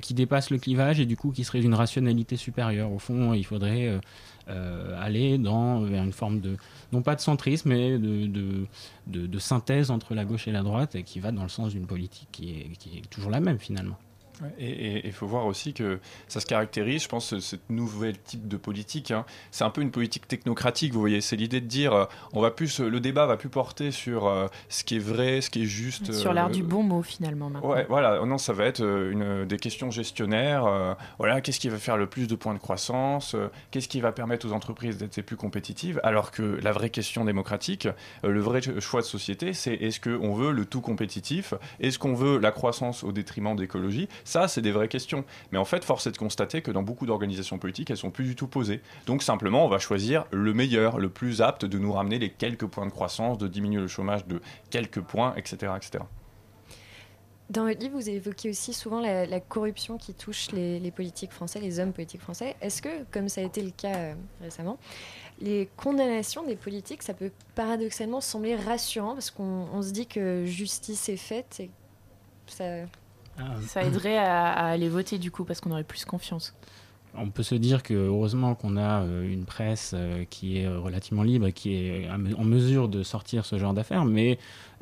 [0.00, 2.92] qui dépasse le clivage et du coup qui serait d'une rationalité supérieure.
[2.92, 4.00] Au fond, il faudrait
[4.48, 6.56] euh, aller dans vers une forme de
[6.92, 8.66] non pas de centrisme mais de, de,
[9.06, 11.72] de- de synthèse entre la gauche et la droite et qui va dans le sens
[11.72, 13.96] d'une politique qui est, qui est toujours la même finalement.
[14.58, 18.56] Et il faut voir aussi que ça se caractérise, je pense, ce- nouvelle type de
[18.56, 19.10] politique.
[19.10, 19.24] hein.
[19.50, 21.20] C'est un peu une politique technocratique, vous voyez.
[21.20, 24.46] C'est l'idée de dire, euh, on va plus, le débat va plus porter sur euh,
[24.68, 26.12] ce qui est vrai, ce qui est juste.
[26.12, 27.68] Sur euh, l'art du bon mot, finalement, maintenant.
[27.70, 28.24] Ouais, voilà.
[28.24, 30.64] Non, ça va être euh, une, des questions gestionnaires.
[30.66, 34.00] euh, voilà, qu'est-ce qui va faire le plus de points de croissance euh, Qu'est-ce qui
[34.00, 36.00] va permettre aux entreprises d'être plus compétitives?
[36.02, 37.86] Alors que la vraie question démocratique,
[38.24, 41.54] euh, le vrai choix de société, c'est est-ce qu'on veut le tout compétitif?
[41.80, 44.08] Est-ce qu'on veut la croissance au détriment de l'écologie?
[44.24, 45.24] Ça, c'est des vraies questions.
[45.52, 48.24] Mais en fait, force est de constater que dans beaucoup d'organisations politiques, elles sont plus
[48.24, 48.80] du tout posées.
[49.06, 52.66] Donc simplement, on va choisir le meilleur, le plus apte de nous ramener les quelques
[52.66, 56.04] points de croissance, de diminuer le chômage de quelques points, etc., etc.
[57.50, 61.78] Dans votre livre, vous évoquez aussi souvent la, corruption qui touche les, politiques français, les
[61.78, 62.56] hommes politiques français.
[62.62, 64.78] Est-ce que, comme ça a été le cas euh, récemment,
[65.40, 70.46] les condamnations des politiques, ça peut paradoxalement sembler rassurant parce qu'on on se dit que
[70.46, 71.70] justice est faite et
[72.46, 72.64] ça...
[73.66, 76.54] Ça aiderait à, aller voter, du coup, parce qu'on aurait plus confiance.
[77.16, 81.22] On peut se dire que heureusement qu'on a euh, une presse euh, qui est relativement
[81.22, 84.38] libre et qui est en mesure de sortir ce genre d'affaires, mais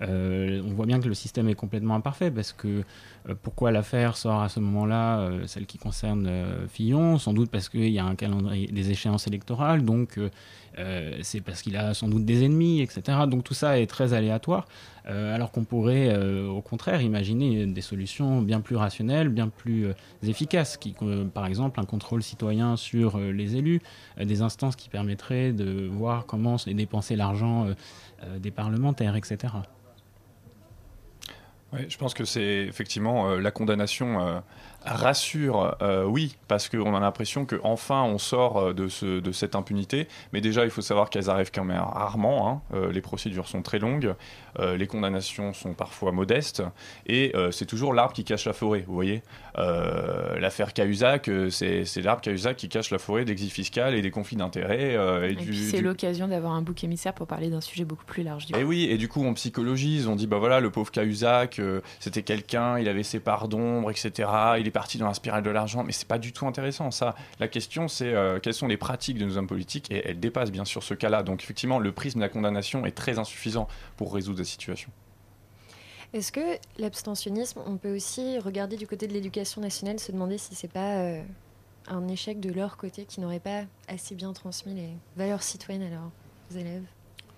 [0.08, 2.82] on voit bien que le système est complètement imparfait parce que
[3.28, 6.28] euh, pourquoi l'affaire sort à ce moment-là, euh, celle qui concerne
[6.68, 7.18] Fillon?
[7.18, 10.18] Sans doute parce qu'il y a un calendrier des échéances électorales, donc
[11.20, 13.18] c'est parce qu'il a sans doute des ennemis, etc.
[13.28, 14.66] Donc tout ça est très aléatoire,
[15.04, 19.88] alors qu'on pourrait au contraire imaginer des solutions bien plus rationnelles, bien plus
[20.22, 20.94] efficaces, qui,
[21.34, 23.82] par exemple un contrôle citoyen sur les élus,
[24.18, 27.66] des instances qui permettraient de voir comment est dépensé l'argent
[28.38, 29.52] des parlementaires, etc.
[31.72, 34.40] Oui, je pense que c'est effectivement euh, la condamnation euh,
[34.84, 40.08] rassure, euh, oui, parce qu'on a l'impression qu'enfin on sort de, ce, de cette impunité.
[40.32, 42.62] Mais déjà, il faut savoir qu'elles arrivent quand même rarement.
[42.72, 42.88] Hein.
[42.92, 44.14] les procédures sont très longues,
[44.58, 46.62] les condamnations sont parfois modestes,
[47.06, 48.84] et c'est toujours l'arbre qui cache la forêt.
[48.86, 49.22] Vous voyez,
[49.56, 54.94] l'affaire Cahuzac, c'est l'arbre Cahuzac qui cache la forêt d'exil fiscal et des conflits d'intérêts.
[55.30, 58.46] et, puis c'est l'occasion d'avoir un bouc émissaire pour parler d'un sujet beaucoup plus large.
[58.56, 61.60] et oui, et du coup on psychologise, on dit bah voilà, le pauvre Cahuzac
[62.00, 64.28] c'était quelqu'un, il avait ses parts d'ombre, etc.
[64.58, 67.14] Il est parti dans la spirale de l'argent, mais c'est pas du tout intéressant ça.
[67.38, 70.50] La question c'est euh, quelles sont les pratiques de nos hommes politiques et elles dépassent
[70.50, 71.22] bien sûr ce cas-là.
[71.22, 74.90] Donc effectivement, le prisme de la condamnation est très insuffisant pour résoudre la situation.
[76.12, 80.54] Est-ce que l'abstentionnisme, on peut aussi regarder du côté de l'éducation nationale, se demander si
[80.54, 81.22] c'est pas euh,
[81.88, 85.88] un échec de leur côté qui n'aurait pas assez bien transmis les valeurs citoyennes à
[85.88, 86.84] leurs élèves?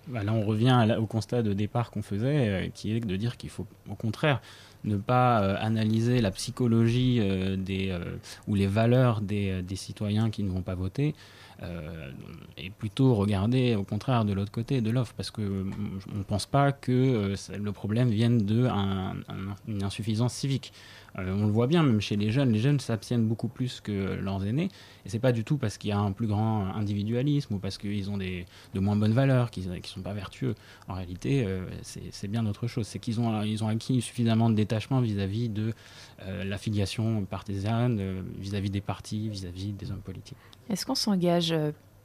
[0.07, 3.37] Bah, là, on revient au constat de départ qu'on faisait, euh, qui est de dire
[3.37, 4.41] qu'il faut, au contraire,
[4.85, 7.97] ne pas euh, analyser la psychologie euh, des,
[8.47, 11.15] ou les valeurs des, des, citoyens qui ne vont pas voter,
[12.57, 16.73] et plutôt regarder, au contraire, de l'autre côté de l'offre, parce qu'on ne pense pas
[16.73, 20.73] que le problème vienne d'une insuffisance civique.
[21.17, 24.15] Euh, on le voit bien, même chez les jeunes, les jeunes s'abstiennent beaucoup plus que
[24.15, 24.69] leurs aînés.
[25.05, 27.77] Et c'est pas du tout parce qu'il y a un plus grand individualisme ou parce
[27.77, 30.55] qu'ils ont des, de moins bonnes valeurs, qu'ils ne sont pas vertueux.
[30.87, 32.87] En réalité, euh, c'est bien autre chose.
[32.87, 35.73] C'est qu'ils ont, ils ont acquis suffisamment de détachement vis-à-vis de
[36.21, 40.37] euh, l'affiliation partisane, vis-à-vis des partis, vis-à-vis des hommes politiques.
[40.69, 41.53] Est-ce qu'on s'engage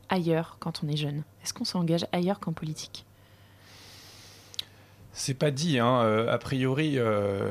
[0.08, 1.22] ailleurs quand on est jeune?
[1.42, 3.06] Est-ce qu'on s'engage ailleurs qu'en politique?
[5.20, 6.00] C'est pas dit, hein.
[6.00, 7.50] Euh, a priori, euh,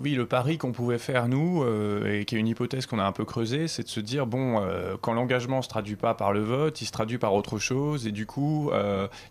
[0.00, 3.04] oui, le pari qu'on pouvait faire nous, euh, et qui est une hypothèse qu'on a
[3.04, 4.60] un peu creusée, c'est de se dire bon,
[5.00, 8.12] quand l'engagement se traduit pas par le vote, il se traduit par autre chose, et
[8.12, 8.70] du coup,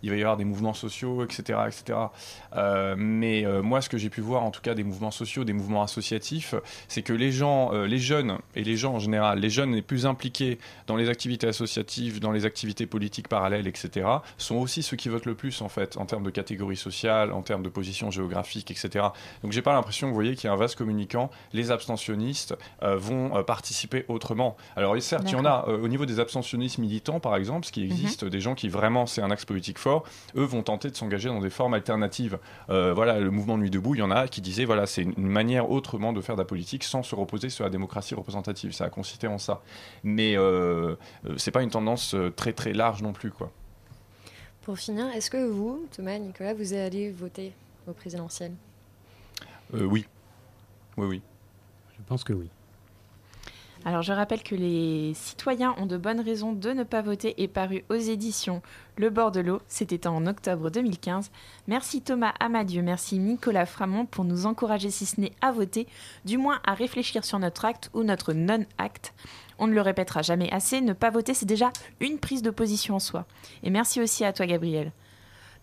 [0.03, 1.99] il va y avoir des mouvements sociaux, etc., etc.
[2.97, 5.83] mais moi, ce que j'ai pu voir, en tout cas, des mouvements sociaux, des mouvements
[5.83, 6.55] associatifs,
[6.88, 10.05] c'est que les gens, les jeunes et les gens en général, les jeunes les plus
[10.05, 14.07] impliqués dans les activités associatives, dans les activités politiques parallèles, etc.,
[14.38, 17.41] sont aussi ceux qui votent le plus en fait, en termes de catégorie sociale, en
[17.41, 19.08] termes de position géographique, etc.
[19.43, 21.30] Donc j'ai pas l'impression, vous voyez, qu'il y a un vaste communicant.
[21.54, 24.56] Les abstentionnistes euh, vont euh, participer autrement.
[24.75, 27.71] Alors certes, il y en a euh, au niveau des abstentionnistes militants, par exemple, ce
[27.71, 27.91] qui mhm.
[27.91, 30.04] existe des gens qui vraiment c'est un axe politique fort.
[30.36, 32.38] Eux vont tenter de s'engager dans des formes alternatives.
[32.67, 35.69] voilà, le mouvement Nuit debout, il y en a qui disaient voilà, c'est une manière
[35.69, 38.71] autrement de faire de la politique sans se reposer sur la démocratie représentative.
[38.71, 39.62] Ça a consisté en ça.
[40.04, 40.36] Mais
[41.38, 43.51] c'est pas une tendance très très large non plus, quoi.
[44.65, 47.54] Pour finir, est-ce que vous, Thomas, Nicolas, vous allez voter
[47.88, 48.51] au présidentiel?
[49.75, 50.08] Euh, Oui.
[50.97, 51.21] Oui, oui.
[51.95, 52.49] Je pense que oui.
[53.86, 57.47] Alors je rappelle que les citoyens ont de bonnes raisons de ne pas voter est
[57.47, 58.63] paru aux éditions
[58.97, 61.29] Le bord de l'eau, c'était en octobre 2015.
[61.67, 65.86] Merci Thomas Amadieu, merci Nicolas Framont pour nous encourager si ce n'est à voter,
[66.23, 69.13] du moins à réfléchir sur notre acte ou notre non-acte.
[69.60, 72.95] On ne le répétera jamais assez, ne pas voter c'est déjà une prise de position
[72.95, 73.25] en soi.
[73.63, 74.93] Et merci aussi à toi Gabriel.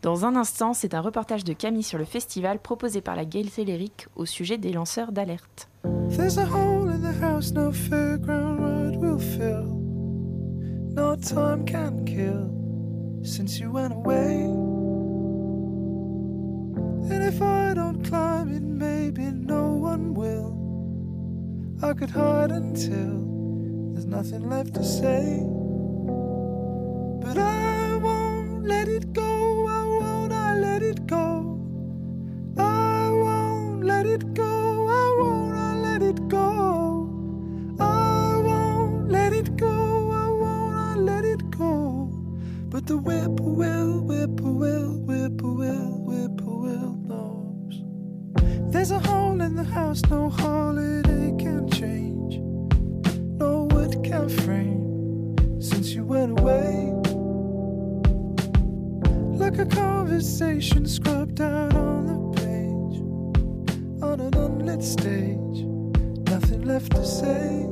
[0.02, 3.48] Dans un instant, c'est un reportage de Camille sur le festival proposé par la Gaël
[3.48, 5.70] Céléric au sujet des lanceurs d'alerte.
[13.22, 14.42] Since you went away.
[17.12, 20.58] And if I don't climb it, maybe no one will.
[21.82, 25.40] I could hide until there's nothing left to say.
[27.20, 29.66] But I won't let it go.
[29.66, 31.60] I won't I let it go.
[32.58, 34.51] I won't let it go.
[42.72, 48.72] But the whippoorwill, whippoorwill, whippoorwill, whippoorwill knows.
[48.72, 52.40] There's a hole in the house, no holiday can change.
[53.38, 56.94] No wood can frame since you went away
[59.36, 63.00] like a conversation scrubbed out on the page
[64.02, 65.66] on an unlit stage.
[66.30, 67.66] Nothing left to say,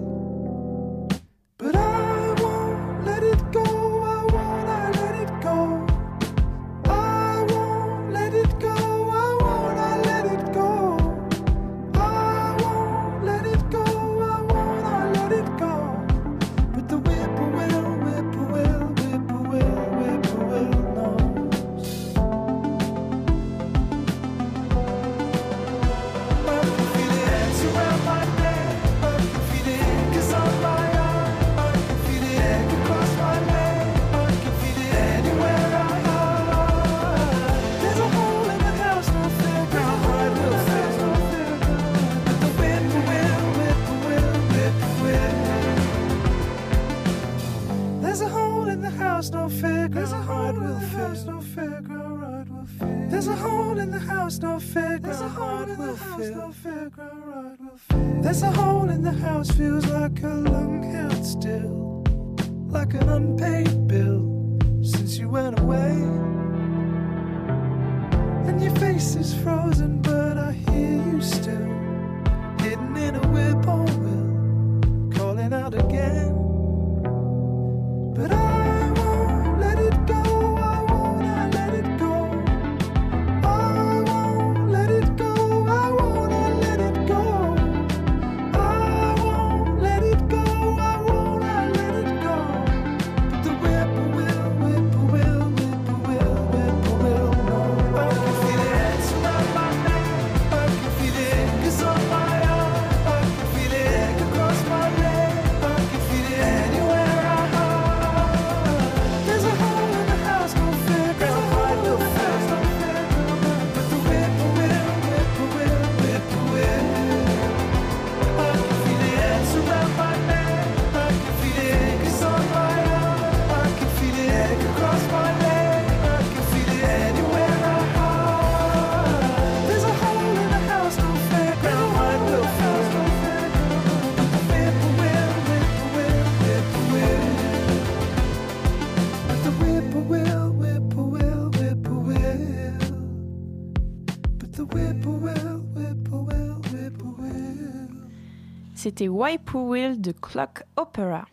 [149.00, 151.24] C'était Whippoorwill de Clock Opera.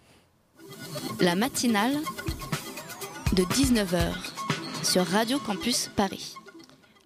[1.19, 1.97] La matinale
[3.33, 4.13] de 19h
[4.85, 6.35] sur Radio Campus Paris.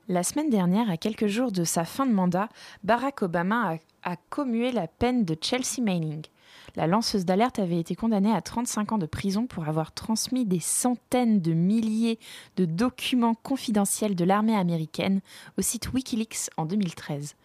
[0.08, 2.48] La semaine dernière, à quelques jours de sa fin de mandat,
[2.84, 6.28] Barack Obama a, a commué la peine de Chelsea Manning.
[6.76, 10.60] La lanceuse d'alerte avait été condamnée à 35 ans de prison pour avoir transmis des
[10.60, 12.20] centaines de milliers
[12.58, 15.22] de documents confidentiels de l'armée américaine
[15.58, 17.36] au site Wikileaks en 2013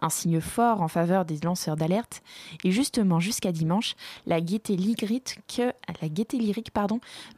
[0.00, 2.22] un signe fort en faveur des lanceurs d'alerte.
[2.64, 3.94] Et justement, jusqu'à dimanche,
[4.26, 5.38] la gaieté lyrique,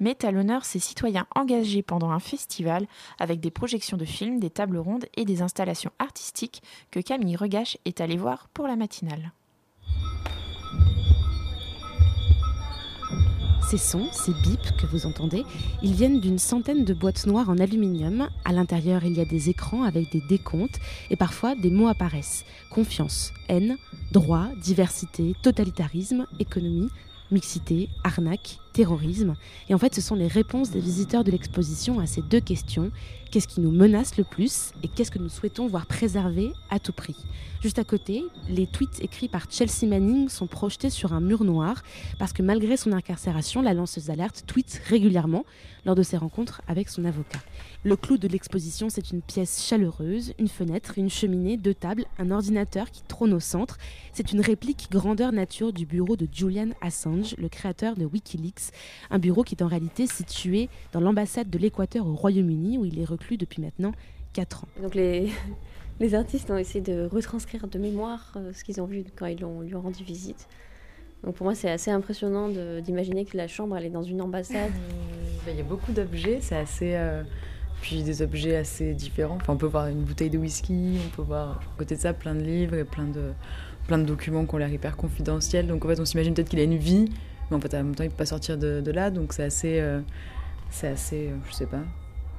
[0.01, 2.87] met à l'honneur ses citoyens engagés pendant un festival
[3.19, 7.79] avec des projections de films, des tables rondes et des installations artistiques que Camille Regache
[7.85, 9.33] est allée voir pour la matinale.
[13.73, 15.47] Ces sons, ces bips que vous entendez,
[15.83, 18.29] ils viennent d'une centaine de boîtes noires en aluminium.
[18.45, 22.45] À l'intérieur, il y a des écrans avec des décomptes et parfois des mots apparaissent.
[22.69, 23.79] Confiance, haine,
[24.11, 26.91] droit, diversité, totalitarisme, économie,
[27.31, 29.35] mixité, arnaque, terrorisme.
[29.69, 32.91] Et en fait, ce sont les réponses des visiteurs de l'exposition à ces deux questions.
[33.31, 36.93] Qu'est-ce qui nous menace le plus et qu'est-ce que nous souhaitons voir préservé à tout
[36.93, 37.17] prix?
[37.63, 41.83] Juste à côté, les tweets écrits par Chelsea Manning sont projetés sur un mur noir
[42.19, 45.47] parce que malgré son incarcération, la lanceuse d'alerte tweet régulièrement
[45.87, 47.41] lors de ses rencontres avec son avocat.
[47.85, 52.31] Le clou de l'exposition, c'est une pièce chaleureuse, une fenêtre, une cheminée, deux tables, un
[52.31, 53.79] ordinateur qui trône au centre.
[54.13, 58.62] C'est une réplique grandeur nature du bureau de Julian Assange, le créateur de Wikileaks,
[59.11, 62.99] un bureau qui est en réalité situé dans l'ambassade de l'Équateur au Royaume-Uni où il
[62.99, 63.93] est reclus depuis maintenant
[64.33, 64.69] 4 ans.
[64.83, 65.31] Donc les,
[66.01, 69.45] les artistes ont essayé de retranscrire de mémoire euh, ce qu'ils ont vu quand ils
[69.45, 70.49] ont, lui ont rendu visite.
[71.25, 72.49] Donc pour moi, c'est assez impressionnant
[72.81, 74.73] d'imaginer que la chambre, elle est dans une ambassade.
[75.47, 76.95] Il y a beaucoup d'objets, c'est assez...
[76.95, 77.23] Euh,
[77.81, 79.37] puis des objets assez différents.
[79.37, 82.13] Enfin, on peut voir une bouteille de whisky, on peut voir à côté de ça
[82.13, 83.33] plein de livres et plein de,
[83.89, 85.67] plein de documents qui ont l'air hyper confidentiels.
[85.67, 87.13] Donc en fait, on s'imagine peut-être qu'il a une vie,
[87.53, 89.11] en fait, en même temps, il peut pas sortir de, là.
[89.11, 90.01] Donc c'est assez, euh,
[90.71, 91.83] c'est euh, sais pas,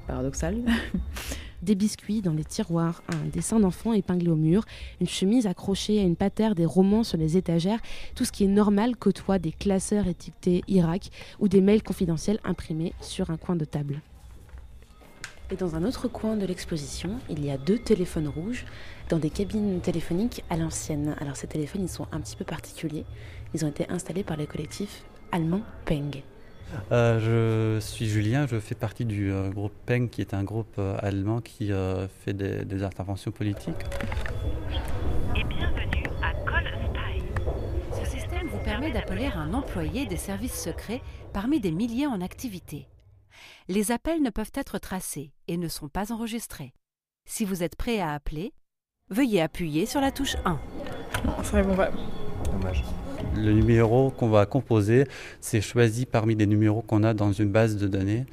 [0.08, 0.58] paradoxal.
[1.62, 4.65] des biscuits dans les tiroirs, un dessin d'enfant épinglé au mur,
[4.99, 7.80] une chemise accrochée à une patère, des romans sur les étagères,
[8.15, 12.93] tout ce qui est normal côtoie des classeurs étiquetés Irak ou des mails confidentiels imprimés
[12.99, 14.02] sur un coin de table.
[15.54, 18.66] Et dans un autre coin de l'exposition, il y a deux téléphones rouges
[19.10, 21.16] dans des cabines téléphoniques à l'ancienne.
[21.22, 23.06] Alors ces téléphones, ils sont un petit peu particuliers.
[23.54, 26.24] Ils ont été installés par le collectif allemand Peng.
[26.91, 30.74] Euh, je suis Julien, je fais partie du euh, groupe PENG, qui est un groupe
[30.80, 33.76] euh, allemand qui euh, fait des, des, interventions politiques.
[35.36, 38.04] Et bienvenue à Call Spy.
[38.04, 42.88] Ce système vous permet d'appeler un employé des services secrets parmi des milliers en activité.
[43.68, 46.74] Les appels ne peuvent être tracés et ne sont pas enregistrés.
[47.26, 48.54] Si vous êtes prêt à appeler,
[49.10, 50.60] veuillez appuyer sur la touche 1.
[51.44, 51.92] Ça répond pas.
[52.46, 52.84] Dommage.
[53.36, 55.08] Le numéro qu'on va composer,
[55.42, 58.26] c'est choisi parmi des numéros qu'on a dans une base de données.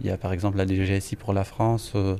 [0.00, 2.16] Il y a par exemple la DGSI pour la France, euh,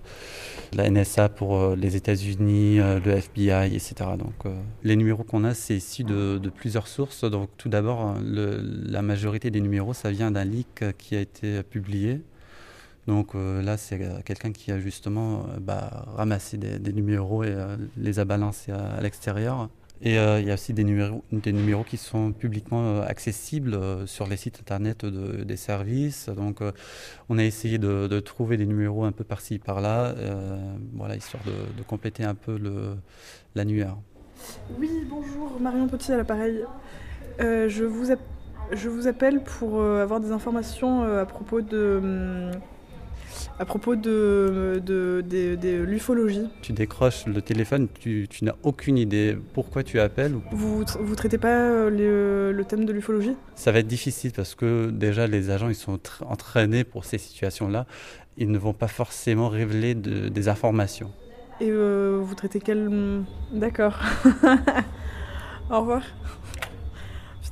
[0.75, 3.95] la NSA pour euh, les États-Unis, euh, le FBI, etc.
[4.19, 4.53] Donc
[4.83, 7.25] les numéros qu'on a, c'est issu de, plusieurs sources.
[7.25, 12.21] Donc tout d'abord, la majorité des numéros, ça vient d'un leak qui a été publié
[13.07, 17.55] Donc là, c'est quelqu'un qui a justement bah, ramassé des, numéros et
[17.97, 19.69] les a balancés à l'extérieur.
[20.05, 25.05] Et il y a aussi des numéros, qui sont publiquement accessibles sur les sites internet
[25.05, 26.29] de, des services.
[26.29, 26.61] Donc
[27.29, 30.15] on a essayé de, trouver des numéros un peu par-ci, par-là,
[30.95, 32.59] voilà, histoire de, compléter un peu
[33.55, 33.97] l'annuaire.
[34.79, 36.65] Oui, bonjour, Marion Petit à l'appareil.
[37.41, 42.51] Euh, je, vous appelle pour euh, avoir des informations euh, à propos de...
[43.59, 46.47] À propos de, de, de, de l'ufologie.
[46.63, 50.35] Tu décroches le téléphone, tu, tu n'as aucune idée pourquoi tu appelles.
[50.51, 53.35] Vous ne traitez pas le, le thème de l'ufologie?
[53.55, 57.87] Ça va être difficile parce que déjà les agents ils sont entraînés pour ces situations-là.
[58.39, 61.11] Ils ne vont pas forcément révéler de, des informations.
[61.61, 63.23] Et euh, vous traitez quel...
[63.53, 63.99] D'accord.
[65.71, 66.03] Au revoir.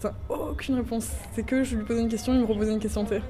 [0.01, 1.09] Putain, aucune réponse.
[1.35, 3.23] C'est que je lui posais une question, il me reposait une question entière.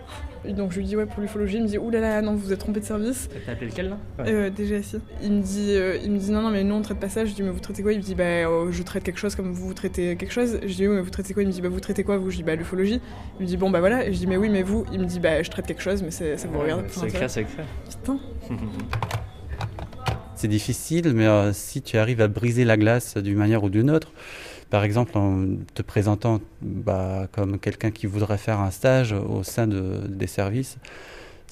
[0.45, 2.53] Et donc je lui dis ouais pour l'ufologie, il me dit oulala non vous vous
[2.53, 3.29] êtes trompé de service.
[3.45, 3.99] T'as appelé lequel là?
[4.21, 4.99] Euh, DGSI.
[5.21, 7.25] Il me dit euh, il me dit non non mais nous on traite pas ça.
[7.25, 7.93] Je dis mais vous traitez quoi?
[7.93, 10.61] Il me dit bah oh, je traite quelque chose comme vous vous traitez quelque chose.
[10.63, 11.43] Je dis oui mais vous traitez quoi?
[11.43, 12.31] Il me dit bah vous traitez quoi vous?
[12.31, 13.01] Je dis bah l'ufologie.
[13.41, 14.07] Il me dit bon bah voilà.
[14.07, 16.05] Et je dis mais oui mais vous Il me dit bah je traite quelque chose
[16.05, 16.85] mais ça vous ouais, regarde.
[16.87, 17.65] C'est secret c'est secret.
[17.89, 18.21] Putain.
[20.37, 23.91] c'est difficile mais euh, si tu arrives à briser la glace d'une manière ou d'une
[23.91, 24.13] autre
[24.71, 29.67] par exemple en te présentant bah, comme quelqu'un qui voudrait faire un stage au sein
[29.67, 30.79] de, des services,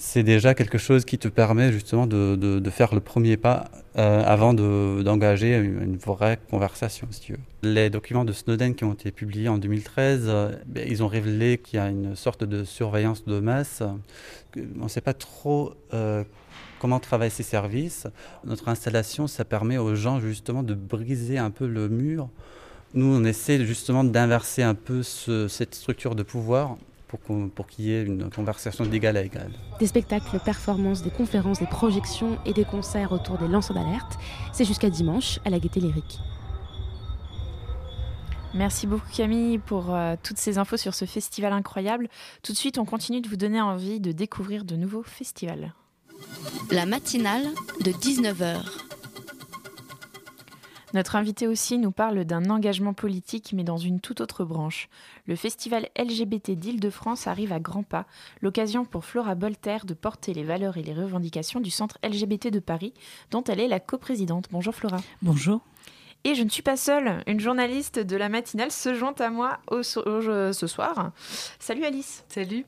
[0.00, 3.64] c'est déjà quelque chose qui te permet justement de, de, de faire le premier pas
[3.96, 7.38] euh, avant d'engager une, une, vraie conversation, si tu veux.
[7.64, 11.58] Les documents de Snowden qui ont été publiés en 2013, euh, ben, ils ont révélé
[11.58, 13.82] qu'il y a une sorte de surveillance de masse.
[14.56, 16.22] On ne sait pas trop euh,
[16.78, 18.06] comment travaillent ces services.
[18.44, 22.28] Notre installation, ça permet aux gens justement de briser un peu le mur
[22.94, 26.76] nous, on essaie justement d'inverser un peu ce, cette structure de pouvoir
[27.06, 29.50] pour qu'il pour qu y ait une conversation d'égal à égal.
[29.80, 34.18] Des spectacles, performances, des conférences, des projections et des concerts autour des lanceurs d'alerte,
[34.52, 36.18] c'est jusqu'à dimanche à la Gaîté Lyrique.
[38.54, 42.08] Merci beaucoup Camille pour euh, toutes ces infos sur ce festival incroyable.
[42.42, 45.74] Tout de suite, on continue de vous donner envie de découvrir de nouveaux festivals.
[46.70, 47.44] La matinale
[47.84, 48.56] de 19h.
[50.94, 54.88] Notre invité aussi nous parle d'un engagement politique, mais dans une toute autre branche.
[55.26, 58.06] Le festival LGBT d'Île-de-France arrive à grands pas,
[58.40, 62.60] l'occasion pour Flora Bolter de porter les valeurs et les revendications du centre LGBT de
[62.60, 62.94] Paris,
[63.30, 64.46] dont elle est la coprésidente.
[64.50, 64.98] Bonjour Flora.
[65.20, 65.60] Bonjour.
[66.24, 69.58] Et je ne suis pas seule, une journaliste de la matinale se joint à moi
[69.70, 71.12] au, au, ce soir.
[71.60, 72.24] Salut Alice.
[72.28, 72.64] Salut.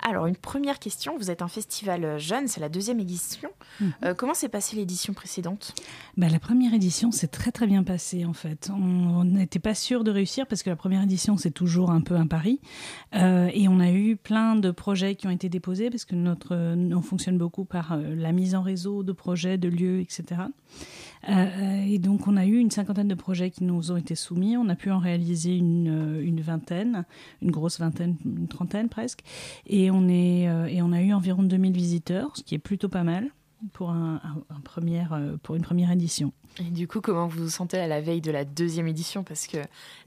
[0.00, 1.16] Alors, une première question.
[1.18, 3.50] Vous êtes un festival jeune, c'est la deuxième édition.
[3.80, 3.86] Mmh.
[4.04, 5.74] Euh, comment s'est passée l'édition précédente?
[6.16, 8.70] Bah, La première édition s'est très très bien passée en fait.
[8.72, 12.14] On n'était pas sûr de réussir parce que la première édition c'est toujours un peu
[12.14, 12.60] un pari.
[13.14, 16.54] Euh, et on a eu plein de projets qui ont été déposés parce que notre,
[16.54, 20.42] on fonctionne beaucoup par euh, la mise en réseau de projets, de lieux, etc.
[21.28, 24.56] Euh, et donc, on a eu une cinquantaine de projets qui nous ont été soumis.
[24.56, 27.04] On a pu en réaliser une, une vingtaine,
[27.42, 29.20] une grosse vingtaine, une trentaine presque.
[29.66, 33.04] Et on, est, euh, on a eu environ 2000 visiteurs, ce qui est plutôt pas
[33.04, 33.30] mal
[33.72, 34.20] pour, un,
[34.64, 36.32] première, euh, pour une première édition.
[36.60, 39.22] Et du coup, comment vous vous sentez à la veille de la deuxième édition?
[39.22, 39.58] Parce que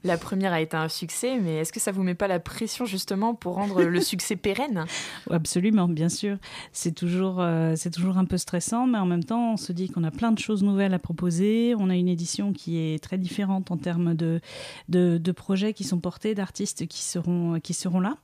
[0.04, 2.84] la première a été un succès, mais est-ce que ça vous met pas la pression
[2.84, 4.84] justement pour rendre le succès pérenne?
[5.30, 6.36] Absolument, bien sûr.
[6.72, 9.88] C'est toujours, euh, c'est toujours un peu stressant, mais en même temps, on se dit
[9.88, 11.74] qu'on a plein de choses nouvelles à proposer.
[11.78, 14.40] On a une édition qui est très différente en termes de,
[14.88, 18.16] de, de projets qui sont portés, d'artistes qui seront, qui seront là.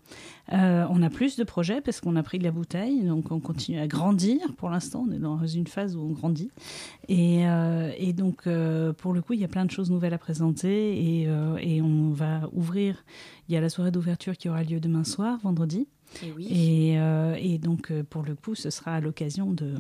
[0.53, 3.41] Euh, on a plus de projets parce qu'on a pris de la bouteille, donc on
[3.41, 4.41] continue à grandir.
[4.57, 6.51] Pour l'instant, on est dans une phase où on grandit.
[7.09, 10.15] Et, euh, et donc, euh, pour le coup, il y a plein de choses nouvelles
[10.15, 13.05] à présenter et, euh, et on va ouvrir.
[13.49, 15.89] Il y a la soirée d'ouverture qui aura lieu demain soir, vendredi.
[16.23, 16.47] Et, oui.
[16.51, 19.75] et, euh, et donc, pour le coup, ce sera l'occasion de,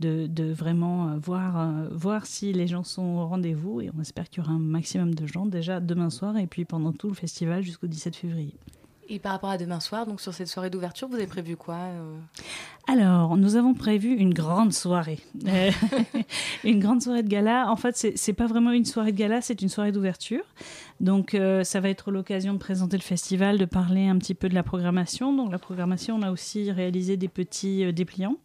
[0.00, 3.80] de, de, vraiment voir, voir si les gens sont au rendez-vous.
[3.80, 6.64] Et on espère qu'il y aura un maximum de gens déjà demain soir et puis
[6.64, 8.54] pendant tout le festival jusqu'au 17 février.
[9.10, 11.76] Et par rapport à demain soir, donc sur cette soirée d'ouverture, vous avez prévu quoi
[11.76, 12.18] euh...
[12.86, 15.20] Alors, nous avons prévu une grande soirée.
[15.48, 15.70] Euh,
[16.64, 17.70] une grande soirée de gala.
[17.70, 20.42] En fait, c'est pas vraiment une soirée de gala, c'est une soirée d'ouverture.
[21.00, 24.48] Donc, euh, ça va être l'occasion de présenter le festival, de parler un petit peu
[24.48, 25.32] de la programmation.
[25.32, 28.36] Donc, la programmation, on a aussi réalisé des petits euh, dépliants.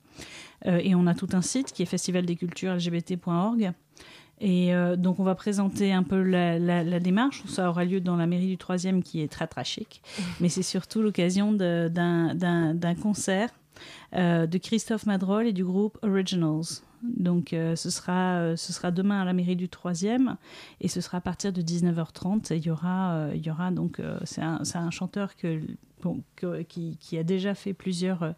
[0.66, 3.74] et on a tout un site qui est festivaldescultureslgbt.org.
[4.40, 7.44] Et euh, donc, on va présenter un peu la, la, la, démarche.
[7.46, 10.02] Ça aura lieu dans la mairie du 3e, qui est très, très chic.
[10.42, 13.50] Mais c'est surtout l'occasion d'un concert
[14.16, 16.82] euh, de Christophe Madrol et du groupe Originals.
[17.04, 20.36] Donc, euh, ce, sera, ce sera demain à la mairie du 3e
[20.80, 22.54] et ce sera à partir de 19h30.
[22.54, 25.62] Et il y aura, il y aura donc, c'est un, un chanteur que
[26.36, 28.32] que- qui, qui a déjà fait plusieurs, euh,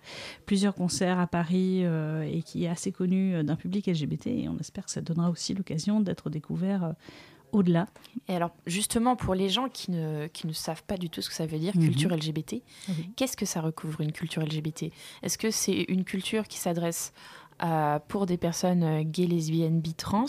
[0.45, 4.27] plusieurs concerts à Paris euh, et qui est assez connu euh, d'un public LGBT.
[4.27, 6.91] Et on espère que ça donnera aussi l'occasion d'être découvert euh,
[7.51, 7.87] au-delà.
[8.27, 11.29] Et alors, justement, pour les gens qui ne, qui ne savent pas du tout ce
[11.29, 11.83] que ça veut dire, Mhm.
[11.83, 13.09] culture LGBT, Oui.
[13.15, 14.91] qu'est-ce que ça recouvre une culture LGBT
[15.23, 17.13] Est-ce que c'est une culture qui s'adresse
[18.09, 20.25] pour des personnes euh, gays, lesbiennes, bi-trans,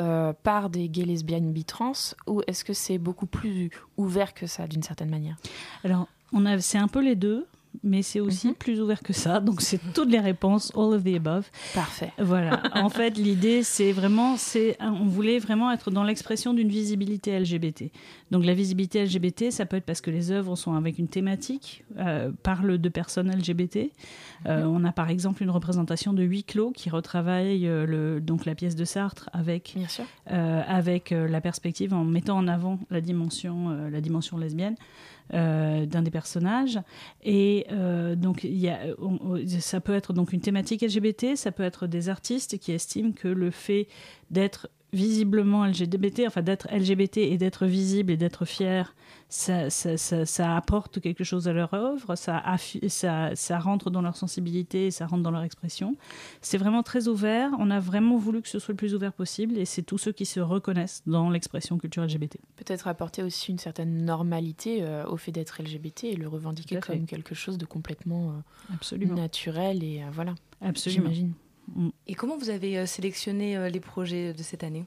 [0.00, 1.92] euh, par des gays, lesbiennes, bi-trans,
[2.26, 5.36] ou est-ce que c'est beaucoup plus ouvert que ça, d'une certaine manière?
[5.82, 7.46] Alors, on a, c'est un peu les deux,
[7.82, 9.40] mais c'est aussi plus ouvert que ça.
[9.40, 11.48] Donc, c'est toutes les réponses, all of the above.
[11.74, 12.12] Parfait.
[12.18, 12.62] Voilà.
[12.74, 17.84] En fait, l'idée, c'est vraiment, c'est, on voulait vraiment être dans l'expression d'une visibilité LGBT.
[18.30, 21.84] Donc, la visibilité LGBT, ça peut être parce que les œuvres sont avec une thématique,
[21.98, 23.90] euh, parlent de personnes LGBT.
[24.46, 28.44] Euh, on a par exemple une représentation de huis clos qui retravaille euh, le, donc
[28.44, 30.04] la pièce de Sartre avec, Bien sûr.
[30.26, 34.74] avec la perspective en mettant en avant la dimension, la dimension lesbienne
[35.34, 36.78] euh, d'un des personnages.
[37.22, 38.80] Et euh, donc, y a,
[39.60, 43.28] ça peut être donc une thématique LGBT, ça peut être des artistes qui estiment que
[43.28, 43.88] le fait
[44.30, 48.94] d'être visiblement LGBT, enfin d'être LGBT et d'être visible et d'être fier,
[49.30, 52.42] ça, ça, ça- ça apporte quelque chose à leur œuvre, ça,
[52.88, 55.96] ça, ça rentre dans leur sensibilité, ça rentre dans leur expression.
[56.42, 59.56] C'est vraiment très ouvert, on a vraiment voulu que ce soit le plus ouvert possible
[59.56, 62.36] et c'est tous ceux qui se reconnaissent dans l'expression culture LGBT.
[62.56, 67.06] Peut-être apporter aussi une certaine normalité euh, au fait d'être LGBT et le revendiquer comme
[67.06, 69.14] quelque chose de complètement euh, Absolument.
[69.14, 70.34] naturel et euh, voilà.
[70.60, 71.04] Absolument.
[71.04, 71.32] J'imagine.
[72.06, 74.84] Et comment vous avez euh, sélectionné euh, les projets de cette année?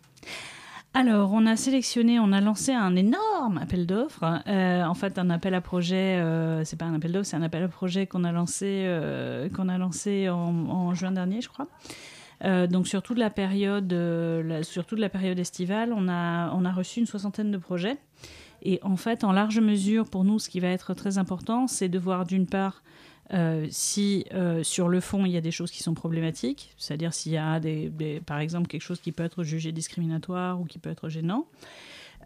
[0.94, 4.42] Alors, on a sélectionné, on a lancé un énorme appel d'offres.
[4.48, 7.42] Euh, en fait, un appel à projet, euh, c'est pas un appel d'offres, c'est un
[7.42, 10.38] appel à projet qu'on a lancé, euh, qu'on a lancé en,
[10.70, 11.68] en juin dernier, je crois.
[12.70, 16.72] Donc sur toute la période, la- sur toute la période estivale, on a, on a
[16.72, 17.98] reçu une soixantaine de projets.
[18.62, 21.90] Et en fait, en large mesure, pour nous, ce qui va être très important, c'est
[21.90, 22.84] de voir d'une part
[23.34, 27.14] euh, si euh, sur le fond il y a des choses qui sont problématiques, c'est-à-dire
[27.14, 27.60] s'il y a
[28.26, 31.48] par exemple quelque chose qui peut être jugé discriminatoire ou qui peut être gênant.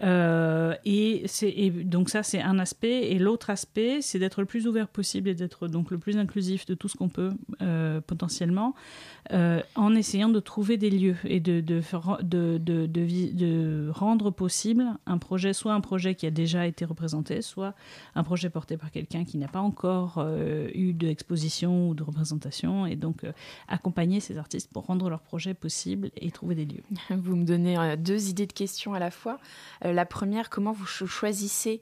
[0.02, 4.66] Euh, et, et donc ça c'est un aspect et l'autre aspect c'est d'être le plus
[4.66, 7.32] ouvert possible et d'être donc le plus inclusif de tout ce qu'on peut
[8.08, 8.76] potentiellement
[9.32, 11.82] euh, en essayant de trouver des lieux et de, de,
[12.24, 12.58] de,
[12.88, 17.76] de, rendre possible un projet soit un projet qui a déjà été représenté soit
[18.16, 22.86] un projet porté par quelqu'un qui n'a pas encore euh, eu d'exposition ou de représentation
[22.86, 23.32] et donc euh,
[23.68, 26.84] accompagner ces artistes pour rendre leur projet possible et trouver des lieux.
[27.10, 29.40] Vous me donnez deux idées de questions à la fois.
[29.84, 31.82] La première, comment vous cho- choisissez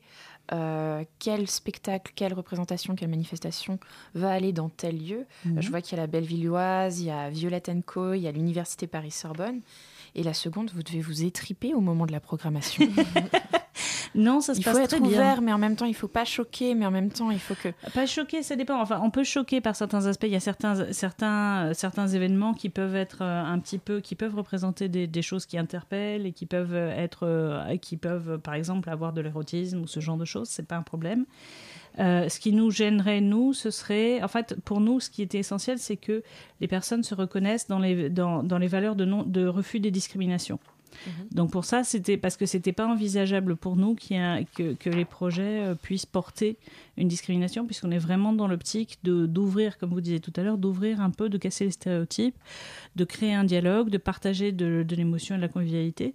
[0.53, 3.79] euh, quel spectacle, quelle représentation, quelle manifestation
[4.15, 5.61] va aller dans tel lieu Mhm.
[5.61, 8.31] Je vois qu'il y a la Bellevilloise, il y a Violette Co, il y a
[8.31, 9.61] l'Université Paris-Sorbonne.
[10.17, 12.87] Et la seconde, vous devez vous étriper au moment de la programmation.
[14.15, 15.09] Non, ça se il passe faut être très bien.
[15.09, 17.53] ouvert, mais en même temps, il faut pas choquer, mais en même temps, il faut
[17.53, 17.69] que.
[17.93, 18.81] Pas choquer, ça dépend.
[18.81, 20.23] Enfin, on peut choquer par certains aspects.
[20.25, 24.15] Il y a certains, certains, certains événements qui peuvent être euh, un petit peu, qui
[24.15, 28.55] peuvent représenter des, des choses qui interpellent et qui peuvent être, euh, qui peuvent, par
[28.55, 30.47] exemple, avoir de l'érotisme ou ce genre de choses.
[30.49, 31.25] C'est pas un problème.
[31.99, 35.39] Euh, ce qui nous gênerait, nous, ce serait, en fait, pour nous, ce qui était
[35.39, 36.23] essentiel, c'est que
[36.61, 38.09] les personnes se reconnaissent dans les,
[38.67, 40.59] valeurs de, non, de refus des discriminations.
[41.31, 45.75] Donc pour ça, c'était parce que c'était pas envisageable pour nous que, les projets euh,
[45.75, 46.57] puissent porter
[46.97, 50.99] une discrimination, puisqu'on est vraiment dans l'optique d'ouvrir, comme vous disiez tout à l'heure, d'ouvrir
[51.01, 52.35] un peu, de casser les stéréotypes,
[52.95, 56.13] de créer un dialogue, de partager de, l'émotion et de la convivialité.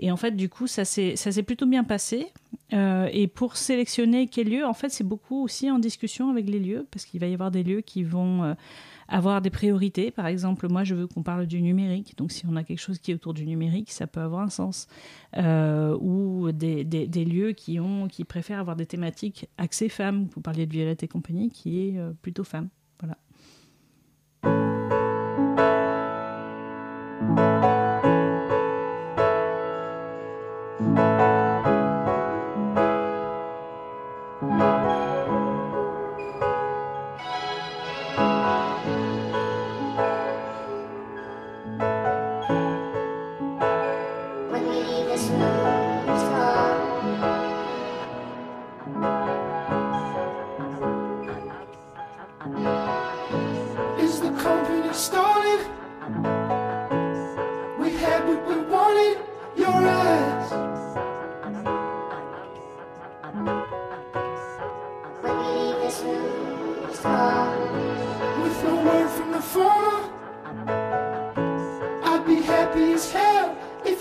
[0.00, 2.26] Et en fait, du coup, ça s'est plutôt bien passé.
[2.72, 6.58] Euh, et pour sélectionner quel lieu, en fait, c'est beaucoup aussi en discussion avec les
[6.58, 8.54] lieux, parce qu'il va y avoir des lieux qui vont euh,
[9.08, 10.10] avoir des priorités.
[10.10, 12.16] Par exemple, moi, je veux qu'on parle du numérique.
[12.16, 14.50] Donc, si on a quelque chose qui est autour du numérique, ça peut avoir un
[14.50, 14.86] sens.
[15.36, 20.28] Euh, ou des, des- lieux qui, ont, qui préfèrent avoir des thématiques axées femmes.
[20.34, 22.68] Vous parliez de Violette et compagnie, qui est euh, plutôt femme.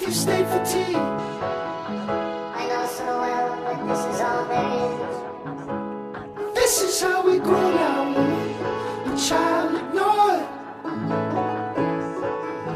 [0.04, 0.96] If you stayed for tea.
[0.96, 6.54] I know so well what this is all there is.
[6.54, 8.12] This is how we grow now.
[9.06, 10.44] A child ignored.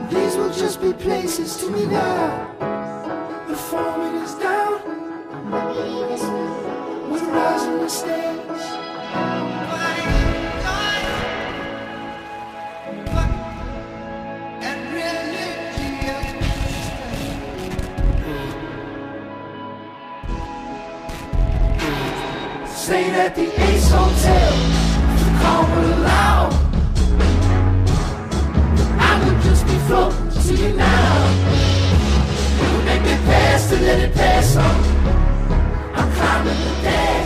[0.09, 2.47] These will just be places to me now.
[3.49, 4.81] The forming is down.
[7.11, 8.46] We're rising the stage.
[22.87, 24.53] Stayed at the Ace Hotel
[25.41, 26.53] calm her loud.
[28.97, 31.27] I would just be floating to you now.
[32.61, 34.79] It would make me pass to let it pass on.
[35.95, 37.16] I'm climbing the dash.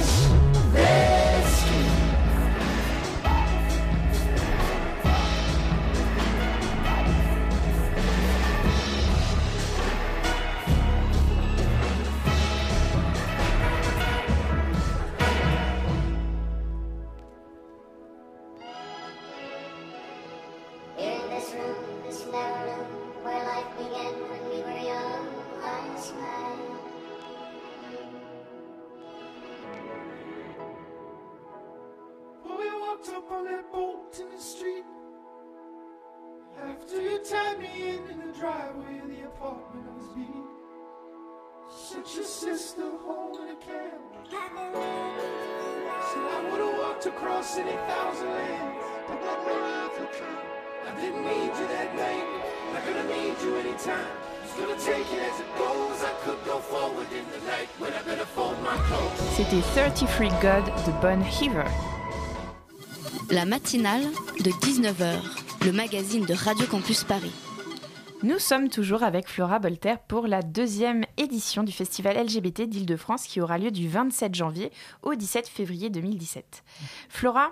[42.42, 44.02] Sister home in a cab.
[46.10, 48.84] Said I would have walked across any thousand lands.
[50.88, 52.26] I didn't need you that night.
[52.74, 54.10] Not gonna need you anytime.
[54.42, 55.98] Just gonna take it as it goes.
[56.02, 59.22] I could go forward in the night when I better fold my clothes.
[59.38, 61.70] C'était 33 God de Bon Heaver.
[63.30, 64.08] La matinale
[64.40, 65.22] de 19h,
[65.64, 67.51] le magazine de Radio Campus Paris.
[68.24, 73.42] Nous sommes toujours avec Flora Bolter pour la deuxième édition du festival LGBT d'Île-de-France qui
[73.42, 76.64] aura lieu du 27 janvier au 17 février 2017.
[77.10, 77.50] Flora,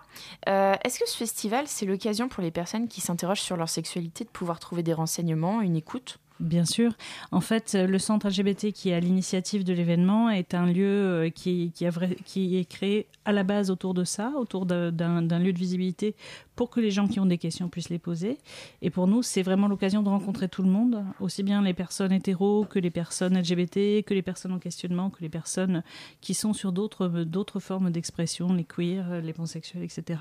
[0.48, 4.26] euh, est-ce que ce festival, c'est l'occasion pour les personnes qui s'interrogent sur leur sexualité
[4.26, 6.20] de pouvoir trouver des renseignements, une écoute?
[6.40, 6.94] Bien sûr.
[7.32, 11.30] En fait, le centre LGBT qui est à l'initiative de l'événement est un lieu euh,
[11.30, 16.16] qui, est créé à la base autour de ça, autour d'un lieu de visibilité
[16.60, 18.38] pour que les gens qui ont des questions puissent les poser.
[18.82, 22.12] Et pour nous, c'est vraiment l'occasion de rencontrer tout le monde, aussi bien les personnes
[22.12, 25.84] hétéros que les personnes LGBT, que les personnes en questionnement, que les personnes
[26.20, 30.20] qui sont sur d'autres formes d'expression, les queers, les pansexuels, etc.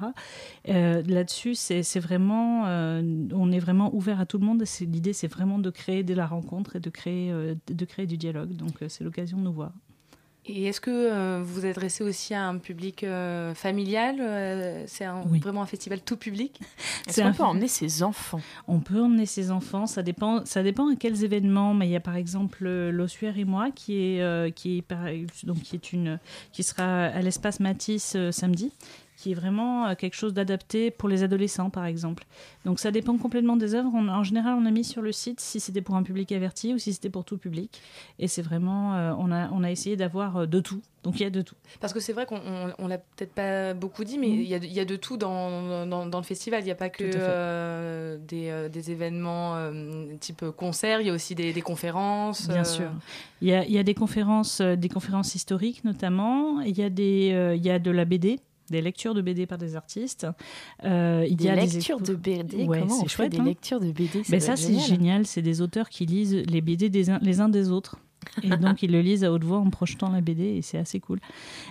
[0.69, 4.63] Euh, Là-dessus, c'est vraiment, euh, on est vraiment ouvert à tout le monde.
[4.83, 8.53] L'idée, c'est vraiment de créer de la rencontre et de créer, euh, du dialogue.
[8.53, 9.73] Donc, c'est l'occasion de nous voir.
[10.51, 15.07] Et est-ce que euh, vous vous adressez aussi à un public euh, familial euh, C'est
[15.27, 15.41] Oui.
[15.41, 16.59] vraiment un festival tout public?
[17.07, 18.41] Est-ce qu'on peut emmener ses enfants?
[18.67, 21.75] On peut emmener ses enfants, ça dépend, ça dépend à quels événements.
[21.75, 25.05] Mais il y a par exemple l'Ossuaire et moi qui est, euh, qui est, par-
[25.45, 26.19] donc qui est une,
[26.53, 28.73] qui sera à l'espace Matisse euh, samedi
[29.21, 32.25] qui est vraiment euh, quelque chose d'adapté pour les adolescents, par exemple.
[32.65, 33.91] Donc ça dépend complètement des œuvres.
[33.93, 36.73] On- en général, on a mis sur le site si c'était pour un public averti
[36.73, 37.83] ou si c'était pour tout public.
[38.21, 40.81] Et c'est vraiment, euh, on, a, on a essayé d'avoir euh, de tout.
[41.03, 41.57] Donc il y a de tout.
[41.81, 44.35] Parce que c'est vrai qu'on on, on l'a peut-être pas beaucoup dit, mais Mhm.
[44.35, 46.61] il y, a, de- il y a de tout dans, dans, dans le festival.
[46.63, 49.57] Il n'y a pas que euh, des, euh, des événements
[50.21, 52.49] type concert, il y a aussi des, des conférences.
[52.49, 52.91] Bien sûr.
[53.43, 56.61] Il y a, y a des conférences, des conférences historiques notamment.
[56.61, 58.39] Il y a des, il y a de la BD.
[58.71, 60.27] Des lectures de BD par des artistes.
[60.85, 63.33] Euh, il Des y a lectures expos- de BD Ouais, Comment on c'est fait chouette,
[63.33, 63.45] des hein.
[63.45, 65.27] lectures de BD Ça Mais doit ça, être c'est génial.
[65.27, 67.97] C'est des auteurs qui lisent les BD des les uns des autres.
[68.43, 70.99] Et donc, ils le lisent à haute voix en projetant la BD et c'est assez
[71.01, 71.19] cool.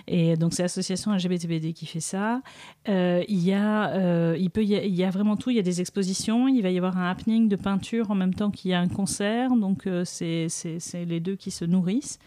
[0.08, 2.40] Et donc, c'est l'association LGBTBD qui fait ça.
[2.88, 5.50] Euh, il, y a, euh, il, peut, y a- il y a vraiment tout.
[5.50, 6.48] Il y a des expositions.
[6.48, 8.88] Il va y avoir un happening de peinture en même temps qu'il y a un
[8.88, 9.50] concert.
[9.56, 10.48] Donc, euh, c'est
[11.06, 12.18] les deux qui se nourrissent.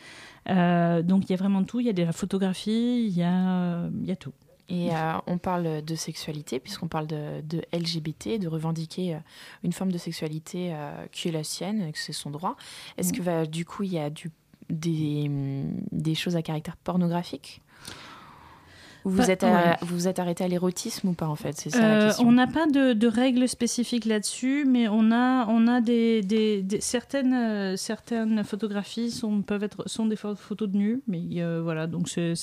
[0.47, 1.80] Donc, il y a vraiment tout.
[1.80, 3.05] Il y a de la photographie.
[3.07, 4.34] Il y a, il y a tout.
[4.74, 9.19] Et euh, on parle de sexualité, puisqu'on parle de, de LGBT, de revendiquer euh,
[9.63, 12.55] une forme de sexualité euh, qui est la sienne, que c'est son droit.
[12.97, 13.15] Est-ce Mm.
[13.17, 14.32] que bah, du coup, il y a du,
[14.69, 15.30] des,
[15.91, 17.61] des choses à caractère pornographique?
[19.04, 19.78] Vous, Pas- êtes à- ouais.
[19.82, 22.28] vous êtes arrêté à l'érotisme ou pas, en fait C'est ça la Euh, question.
[22.28, 26.62] on n'a pas de, de règles spécifiques là-dessus, mais on a, on a des, des-
[26.62, 31.22] des- certaines, euh, certaines photographies sont, peuvent être, sont des pho- photos de nus, mais
[31.38, 32.34] euh, voilà, donc c'est,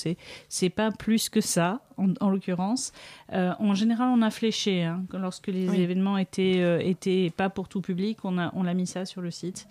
[0.49, 2.91] c'est, pas plus que ça, en, en l'occurrence.
[3.33, 5.81] Euh, en général, on a fléché, hein, que lorsque les Oui.
[5.81, 9.21] événements étaient, euh, étaient pas pour tout public, on a, on a mis ça sur
[9.21, 9.67] le site,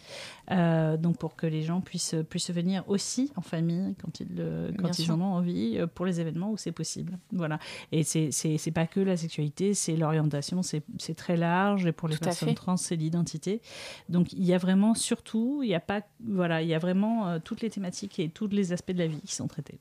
[0.51, 4.68] Euh, donc pour que les gens puissent, puissent venir aussi en famille quand ils, le-
[4.70, 5.14] Bien quand ils sûr.
[5.14, 7.18] en ont envie, euh, pour les événements où c'est possible.
[7.32, 7.59] Voilà.
[7.92, 11.84] Et c'est pas que la sexualité, c'est l'orientation, c'est très large.
[11.86, 13.61] Et pour les Tout personnes trans, c'est l'identité.
[14.09, 17.28] Donc il y a vraiment, surtout, il y a pas, voilà, il y a vraiment
[17.28, 19.78] euh, toutes les thématiques et tous les aspects de la vie qui sont traités.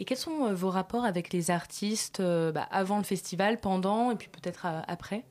[0.00, 4.16] Et quels sont vos rapports avec les artistes euh, bah, avant le festival, pendant et
[4.16, 5.24] puis peut-être après?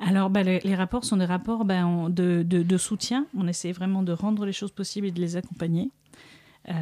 [0.00, 3.26] Alors, bah, les, les rapports sont des rapports bah, de, de- de soutien.
[3.36, 5.90] On essaie vraiment de rendre les choses possibles et de les accompagner.
[6.68, 6.72] Euh,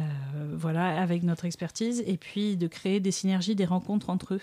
[0.55, 4.41] voilà, avec notre expertise, et puis de créer des synergies, des rencontres entre eux,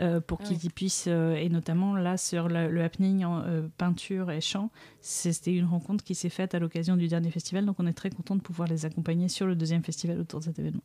[0.00, 3.42] euh, pour qu'ils y puissent, euh, et notamment là sur le, le happening en
[3.76, 7.74] peinture et chant, c'était une rencontre qui s'est faite à l'occasion du dernier festival, donc
[7.80, 10.60] on est très content de pouvoir les accompagner sur le deuxième festival autour de cet
[10.60, 10.84] événement.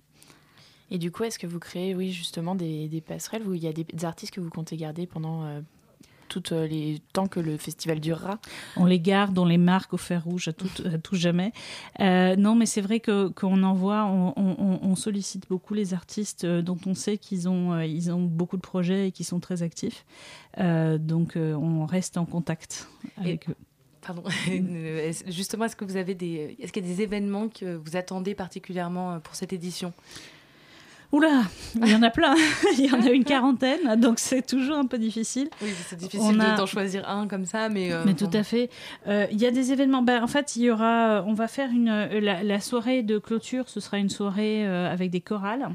[0.90, 3.68] Et du coup, est-ce que vous créez, oui, justement, des, des passerelles où il y
[3.68, 5.44] a des, des artistes que vous comptez garder pendant
[6.38, 8.40] euh, tout euh, les temps que le festival durera
[8.78, 11.52] On les garde, on les marque au fer rouge à tout, à tout jamais.
[12.00, 16.44] Euh, non, mais c'est vrai que qu'on envoie, on, on- on sollicite beaucoup les artistes
[16.44, 19.64] euh, dont on sait qu'ils ont, ils ont beaucoup de projets et qui sont très
[19.64, 20.06] actifs.
[20.60, 23.56] Euh, donc on reste en contact avec eux.
[24.02, 24.24] Pardon.
[25.28, 28.36] Justement, est-ce que vous avez des, est-ce qu'il y a des événements que vous attendez
[28.36, 29.94] particulièrement pour cette édition?
[31.14, 31.44] Oula,
[31.76, 32.34] il y en a plein,
[32.78, 35.48] il y en a une quarantaine, donc c'est toujours un peu difficile.
[35.62, 37.94] Oui, c'est difficile a- d'en choisir un comme ça, mais.
[37.94, 38.26] euh, Mais bon.
[38.28, 38.70] tout à fait.
[39.08, 40.02] Euh, Il y a des événements.
[40.02, 41.24] Ben, en fait, il y aura.
[41.28, 43.70] On va faire une euh, la, la soirée de clôture.
[43.70, 45.70] Ce sera une soirée euh, avec des chorales.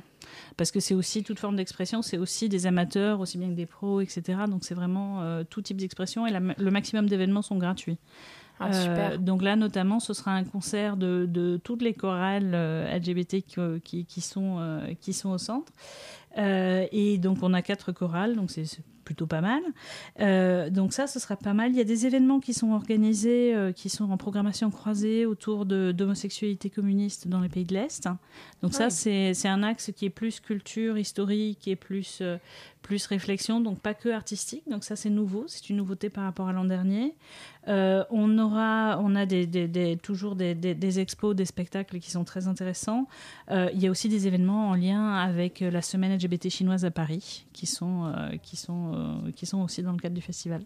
[0.56, 3.64] Parce que c'est aussi toute forme d'expression, c'est aussi des amateurs, aussi bien que des
[3.66, 4.40] pros, etc.
[4.48, 7.96] Donc c'est vraiment euh, tout type d'expression et la- le maximum d'événements sont gratuits.
[8.60, 9.18] Ah, super.
[9.18, 13.60] donc là, notamment, ce sera un concert de, de toutes les chorales euh, LGBT qui,
[13.84, 15.72] qui, qui sont, euh, qui sont au centre.
[16.38, 18.64] Euh, et donc, on a quatre chorales, donc c'est
[19.08, 19.62] plutôt pas mal.
[20.20, 21.70] Euh, donc ça, ce sera pas mal.
[21.70, 25.64] Il y a des événements qui sont organisés, euh, qui sont en programmation croisée autour
[25.64, 28.06] de- d'homosexualité communiste dans les pays de l'Est.
[28.62, 28.90] Donc ça, Oui.
[28.90, 32.36] c'est c'est un axe qui est plus culture, historique et plus, euh,
[32.82, 34.62] plus réflexion, donc pas que artistique.
[34.68, 37.14] Donc ça, c'est nouveau, c'est une nouveauté par rapport à l'an dernier.
[37.66, 42.24] Euh, on aura, on a des, des- des- toujours des, expos, des spectacles qui sont
[42.24, 43.06] très intéressants.
[43.50, 46.90] Euh, il y a aussi des événements en lien avec la semaine LGBT chinoise à
[46.90, 48.92] Paris, qui sont, euh, qui sont,
[49.36, 50.62] qui sont aussi dans le cadre du festival.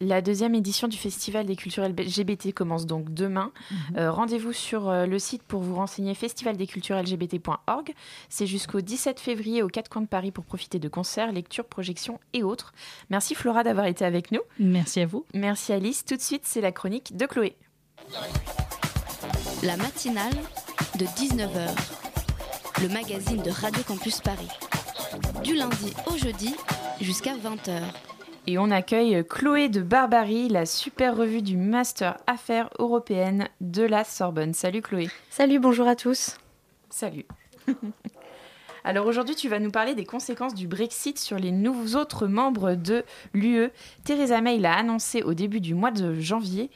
[0.00, 3.50] La deuxième édition du Festival des cultures LGBT commence donc demain.
[3.96, 7.94] Euh, Rendez-vous sur euh, le site pour vous renseigner festivaldescultureslgbt.org.
[8.28, 12.20] C'est jusqu'au 17 février aux quatre coins de Paris pour profiter de concerts, lectures, projections
[12.32, 12.72] et autres.
[13.10, 14.40] Merci Flora d'avoir été avec nous.
[14.60, 15.26] Merci à vous.
[15.34, 16.04] Merci Alice.
[16.04, 17.56] Tout de suite, c'est la chronique de Chloé.
[19.64, 20.34] La matinale
[20.96, 21.70] de 19h,
[22.82, 24.48] le magazine de Radio Campus Paris.
[25.42, 26.54] Du lundi au jeudi
[27.00, 27.82] jusqu'à 20h.
[28.46, 34.04] Et on accueille Chloé de Barbarie, la super revue du Master Affaires européennes de la
[34.04, 34.54] Sorbonne.
[34.54, 35.08] Salut Chloé.
[35.30, 36.38] Salut, bonjour à tous.
[36.88, 37.26] Salut.
[38.84, 42.74] Alors aujourd'hui, tu vas nous parler des conséquences du Brexit sur les nouveaux autres membres
[42.74, 43.68] de l'UE.
[44.04, 46.70] Theresa May l'a annoncé au début du mois de janvier.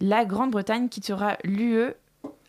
[0.00, 1.94] La Grande-Bretagne quittera l'UE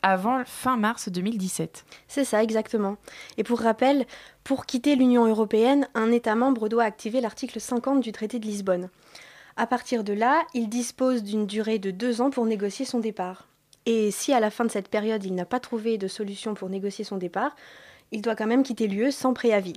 [0.06, 1.84] avant fin mars 2017.
[2.08, 2.98] C'est ça, exactement.
[3.38, 4.06] Et pour rappel,
[4.44, 8.90] pour quitter l'Union européenne, un État membre doit activer l'article 50 du traité de Lisbonne.
[9.58, 13.48] À partir de là, il dispose d'une durée de deux ans pour négocier son départ.
[13.88, 16.70] Et si à la fin de cette période, il n'a pas trouvé de solution pour
[16.70, 17.56] négocier son départ,
[18.12, 19.74] il doit quand même quitter l'UE sans préavis.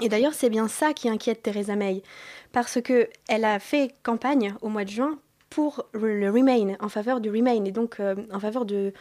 [0.00, 2.02] Et d'ailleurs, c'est bien ça qui inquiète Theresa May,
[2.50, 5.16] parce que elle a fait campagne au mois de juin
[5.48, 8.92] pour le Remain, en faveur du Remain, et donc euh, en faveur de,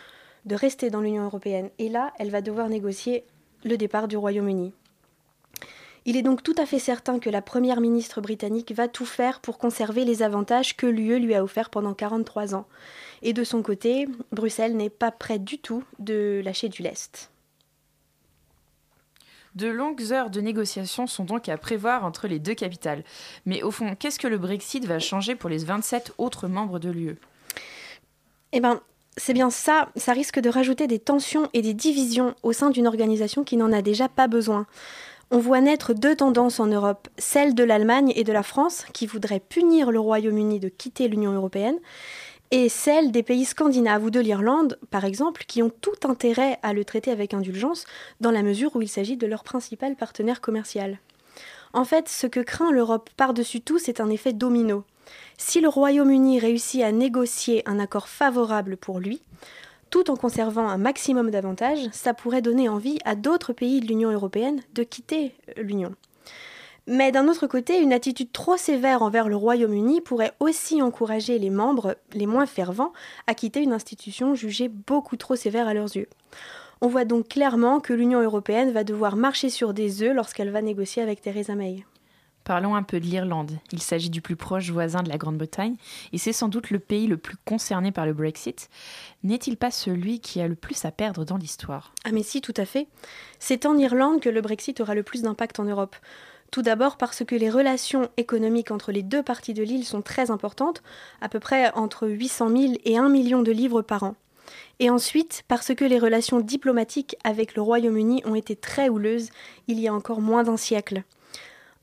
[0.46, 1.70] de rester dans l'Union européenne.
[1.80, 3.24] Et là, elle va devoir négocier
[3.64, 4.74] le départ du Royaume-Uni.
[6.06, 9.40] Il est donc tout à fait certain que la première ministre britannique va tout faire
[9.40, 12.68] pour conserver les avantages que l'UE lui a offerts pendant 43 ans.
[13.22, 17.32] Et de son côté, Bruxelles n'est pas prête du tout de lâcher du lest.
[19.56, 23.04] De longues heures de négociations sont donc à prévoir entre les deux capitales.
[23.46, 26.90] Mais au fond, qu'est-ce que le Brexit va changer pour les 27 autres membres de
[26.90, 27.18] l'UE
[28.52, 28.82] Eh ben,
[29.18, 32.88] c'est bien ça, ça risque de rajouter des tensions et des divisions au sein d'une
[32.88, 34.66] organisation qui n'en a déjà pas besoin.
[35.32, 39.08] On voit naître deux tendances en Europe, celle de l'Allemagne et de la France, qui
[39.08, 41.80] voudraient punir le Royaume-Uni de quitter l'Union européenne,
[42.52, 46.74] et celle des pays scandinaves ou de l'Irlande, par exemple, qui ont tout intérêt à
[46.74, 47.86] le traiter avec indulgence,
[48.22, 51.00] dans la mesure où il s'agit de leur principal partenaire commercial.
[51.74, 54.84] En fait, ce que craint l'Europe par-dessus tout, c'est un effet domino.
[55.38, 59.22] Si le Royaume-Uni réussit à négocier un accord favorable pour lui,
[59.90, 64.12] tout en conservant un maximum d'avantages, ça pourrait donner envie à d'autres pays de l'Union
[64.12, 65.94] européenne de quitter l'Union.
[66.86, 71.50] Mais d'un autre côté, une attitude trop sévère envers le Royaume-Uni pourrait aussi encourager les
[71.50, 72.92] membres les moins fervents
[73.28, 76.10] à quitter une institution jugée beaucoup trop sévère à leurs yeux.
[76.82, 80.62] On voit donc clairement que l'Union européenne va devoir marcher sur des œufs lorsqu'elle va
[80.62, 81.86] négocier avec Theresa May.
[82.44, 83.52] Parlons un peu de l'Irlande.
[83.72, 85.76] Il s'agit du plus proche voisin de la Grande-Bretagne
[86.12, 88.70] et c'est sans doute le pays le plus concerné par le Brexit.
[89.24, 91.94] N'est-il pas celui qui a le plus à perdre dans l'histoire?
[92.04, 92.88] Ah mais si, tout à fait.
[93.40, 95.96] C'est en Irlande que le Brexit aura le plus d'impact en Europe.
[96.52, 100.30] Tout d'abord parce que les relations économiques entre les deux parties de l'île sont très
[100.30, 100.84] importantes,
[101.22, 104.16] à peu près entre 800 000 et 1 million de livres par an.
[104.80, 109.30] Et ensuite parce que les relations diplomatiques avec le Royaume-Uni ont été très houleuses
[109.68, 111.04] il y a encore moins d'un siècle.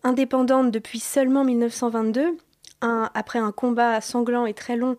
[0.03, 2.37] Indépendante depuis seulement 1922,
[2.81, 4.97] un- après un combat sanglant et très long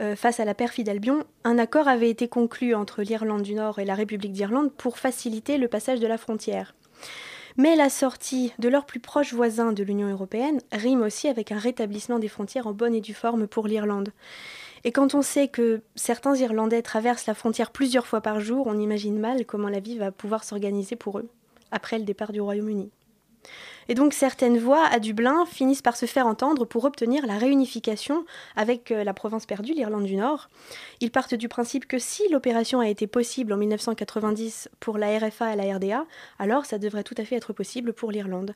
[0.00, 3.78] euh, face à la perfide Albion, un accord avait été conclu entre l'Irlande du Nord
[3.78, 6.74] et la République d'Irlande pour faciliter le passage de la frontière.
[7.56, 11.58] Mais la sortie de leurs plus proches voisins de l'Union européenne rime aussi avec un
[11.58, 14.10] rétablissement des frontières en bonne et due forme pour l'Irlande.
[14.82, 18.78] Et quand on sait que certains Irlandais traversent la frontière plusieurs fois par jour, on
[18.78, 21.28] imagine mal comment la vie va pouvoir s'organiser pour eux
[21.70, 22.90] après le départ du Royaume-Uni.
[23.88, 28.24] Et donc certaines voix à Dublin finissent par se faire entendre pour obtenir la réunification
[28.56, 30.48] avec euh, la province perdue, l'Irlande du Nord.
[31.00, 35.52] Ils partent du principe que si l'opération a été possible en 1990 pour la RFA
[35.52, 36.06] et la RDA,
[36.38, 38.54] alors ça devrait tout à fait être possible pour l'Irlande.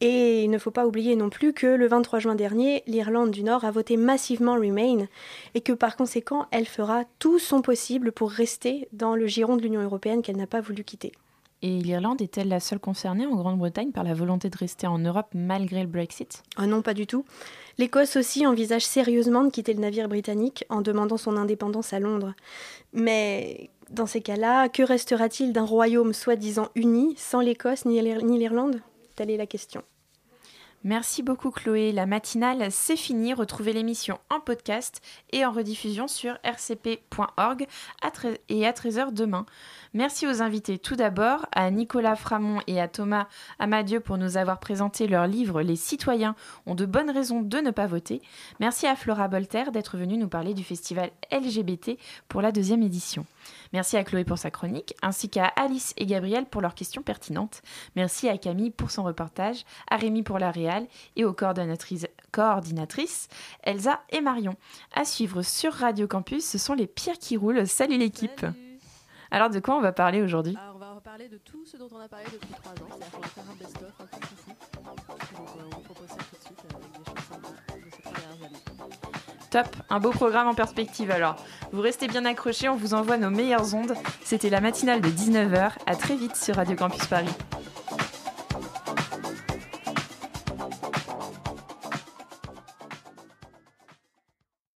[0.00, 3.42] Et il ne faut pas oublier non plus que le 23 juin dernier, l'Irlande du
[3.42, 5.06] Nord a voté massivement Remain
[5.54, 9.62] et que par conséquent, elle fera tout son possible pour rester dans le giron de
[9.62, 11.12] l'Union européenne qu'elle n'a pas voulu quitter.
[11.60, 15.28] Et l'Irlande est-elle la seule concernée en Grande-Bretagne par la volonté de rester en Europe
[15.34, 16.44] malgré le Brexit?
[16.56, 17.24] Ah non, pas du tout.
[17.78, 22.34] L'Écosse aussi envisage sérieusement de quitter le navire britannique en demandant son indépendance à Londres.
[22.92, 28.38] Mais dans ces cas-là, que restera-t-il d'un royaume soi-disant uni sans l'Écosse ni l'Ir- ni
[28.38, 28.80] l'Irlande?
[29.16, 29.82] Telle est la question.
[30.84, 31.90] Merci beaucoup Chloé.
[31.90, 33.34] La matinale, c'est fini.
[33.34, 35.00] Retrouvez l'émission en podcast
[35.32, 37.66] et en rediffusion sur rcp.org
[38.48, 39.44] et à 13h demain.
[39.92, 43.26] Merci aux invités tout d'abord, à Nicolas Framont et à Thomas
[43.58, 47.72] Amadieu pour nous avoir présenté leur livre Les citoyens ont de bonnes raisons de ne
[47.72, 48.22] pas voter.
[48.60, 51.98] Merci à Flora Bolter d'être venue nous parler du festival LGBT
[52.28, 53.26] pour la deuxième édition.
[53.72, 57.62] Merci à Chloé pour sa chronique, ainsi qu'à Alice et Gabriel pour leurs questions pertinentes.
[57.96, 63.28] Merci à Camille pour son reportage, à Rémi pour la réal et aux coordonnatrices, coordinatrices
[63.62, 64.54] Elsa et Marion.
[64.94, 67.66] À suivre sur Radio Campus, ce sont les pires qui roulent.
[67.66, 68.46] Salut l'équipe
[69.30, 70.56] Alors de quoi on va parler aujourd'hui?
[70.74, 72.88] On va reparler de tout ce dont on a parlé depuis trois ans.
[72.88, 74.50] C'est-à-dire qu'on va faire un best-of, un peu foufou.
[74.74, 76.37] Donc, on vous propose ça
[79.50, 81.36] Top, un beau programme en perspective alors.
[81.72, 83.94] Vous restez bien accrochés, on vous envoie nos meilleures ondes.
[84.22, 85.72] C'était la matinale de 19h.
[85.86, 87.34] À très vite sur Radio Campus Paris.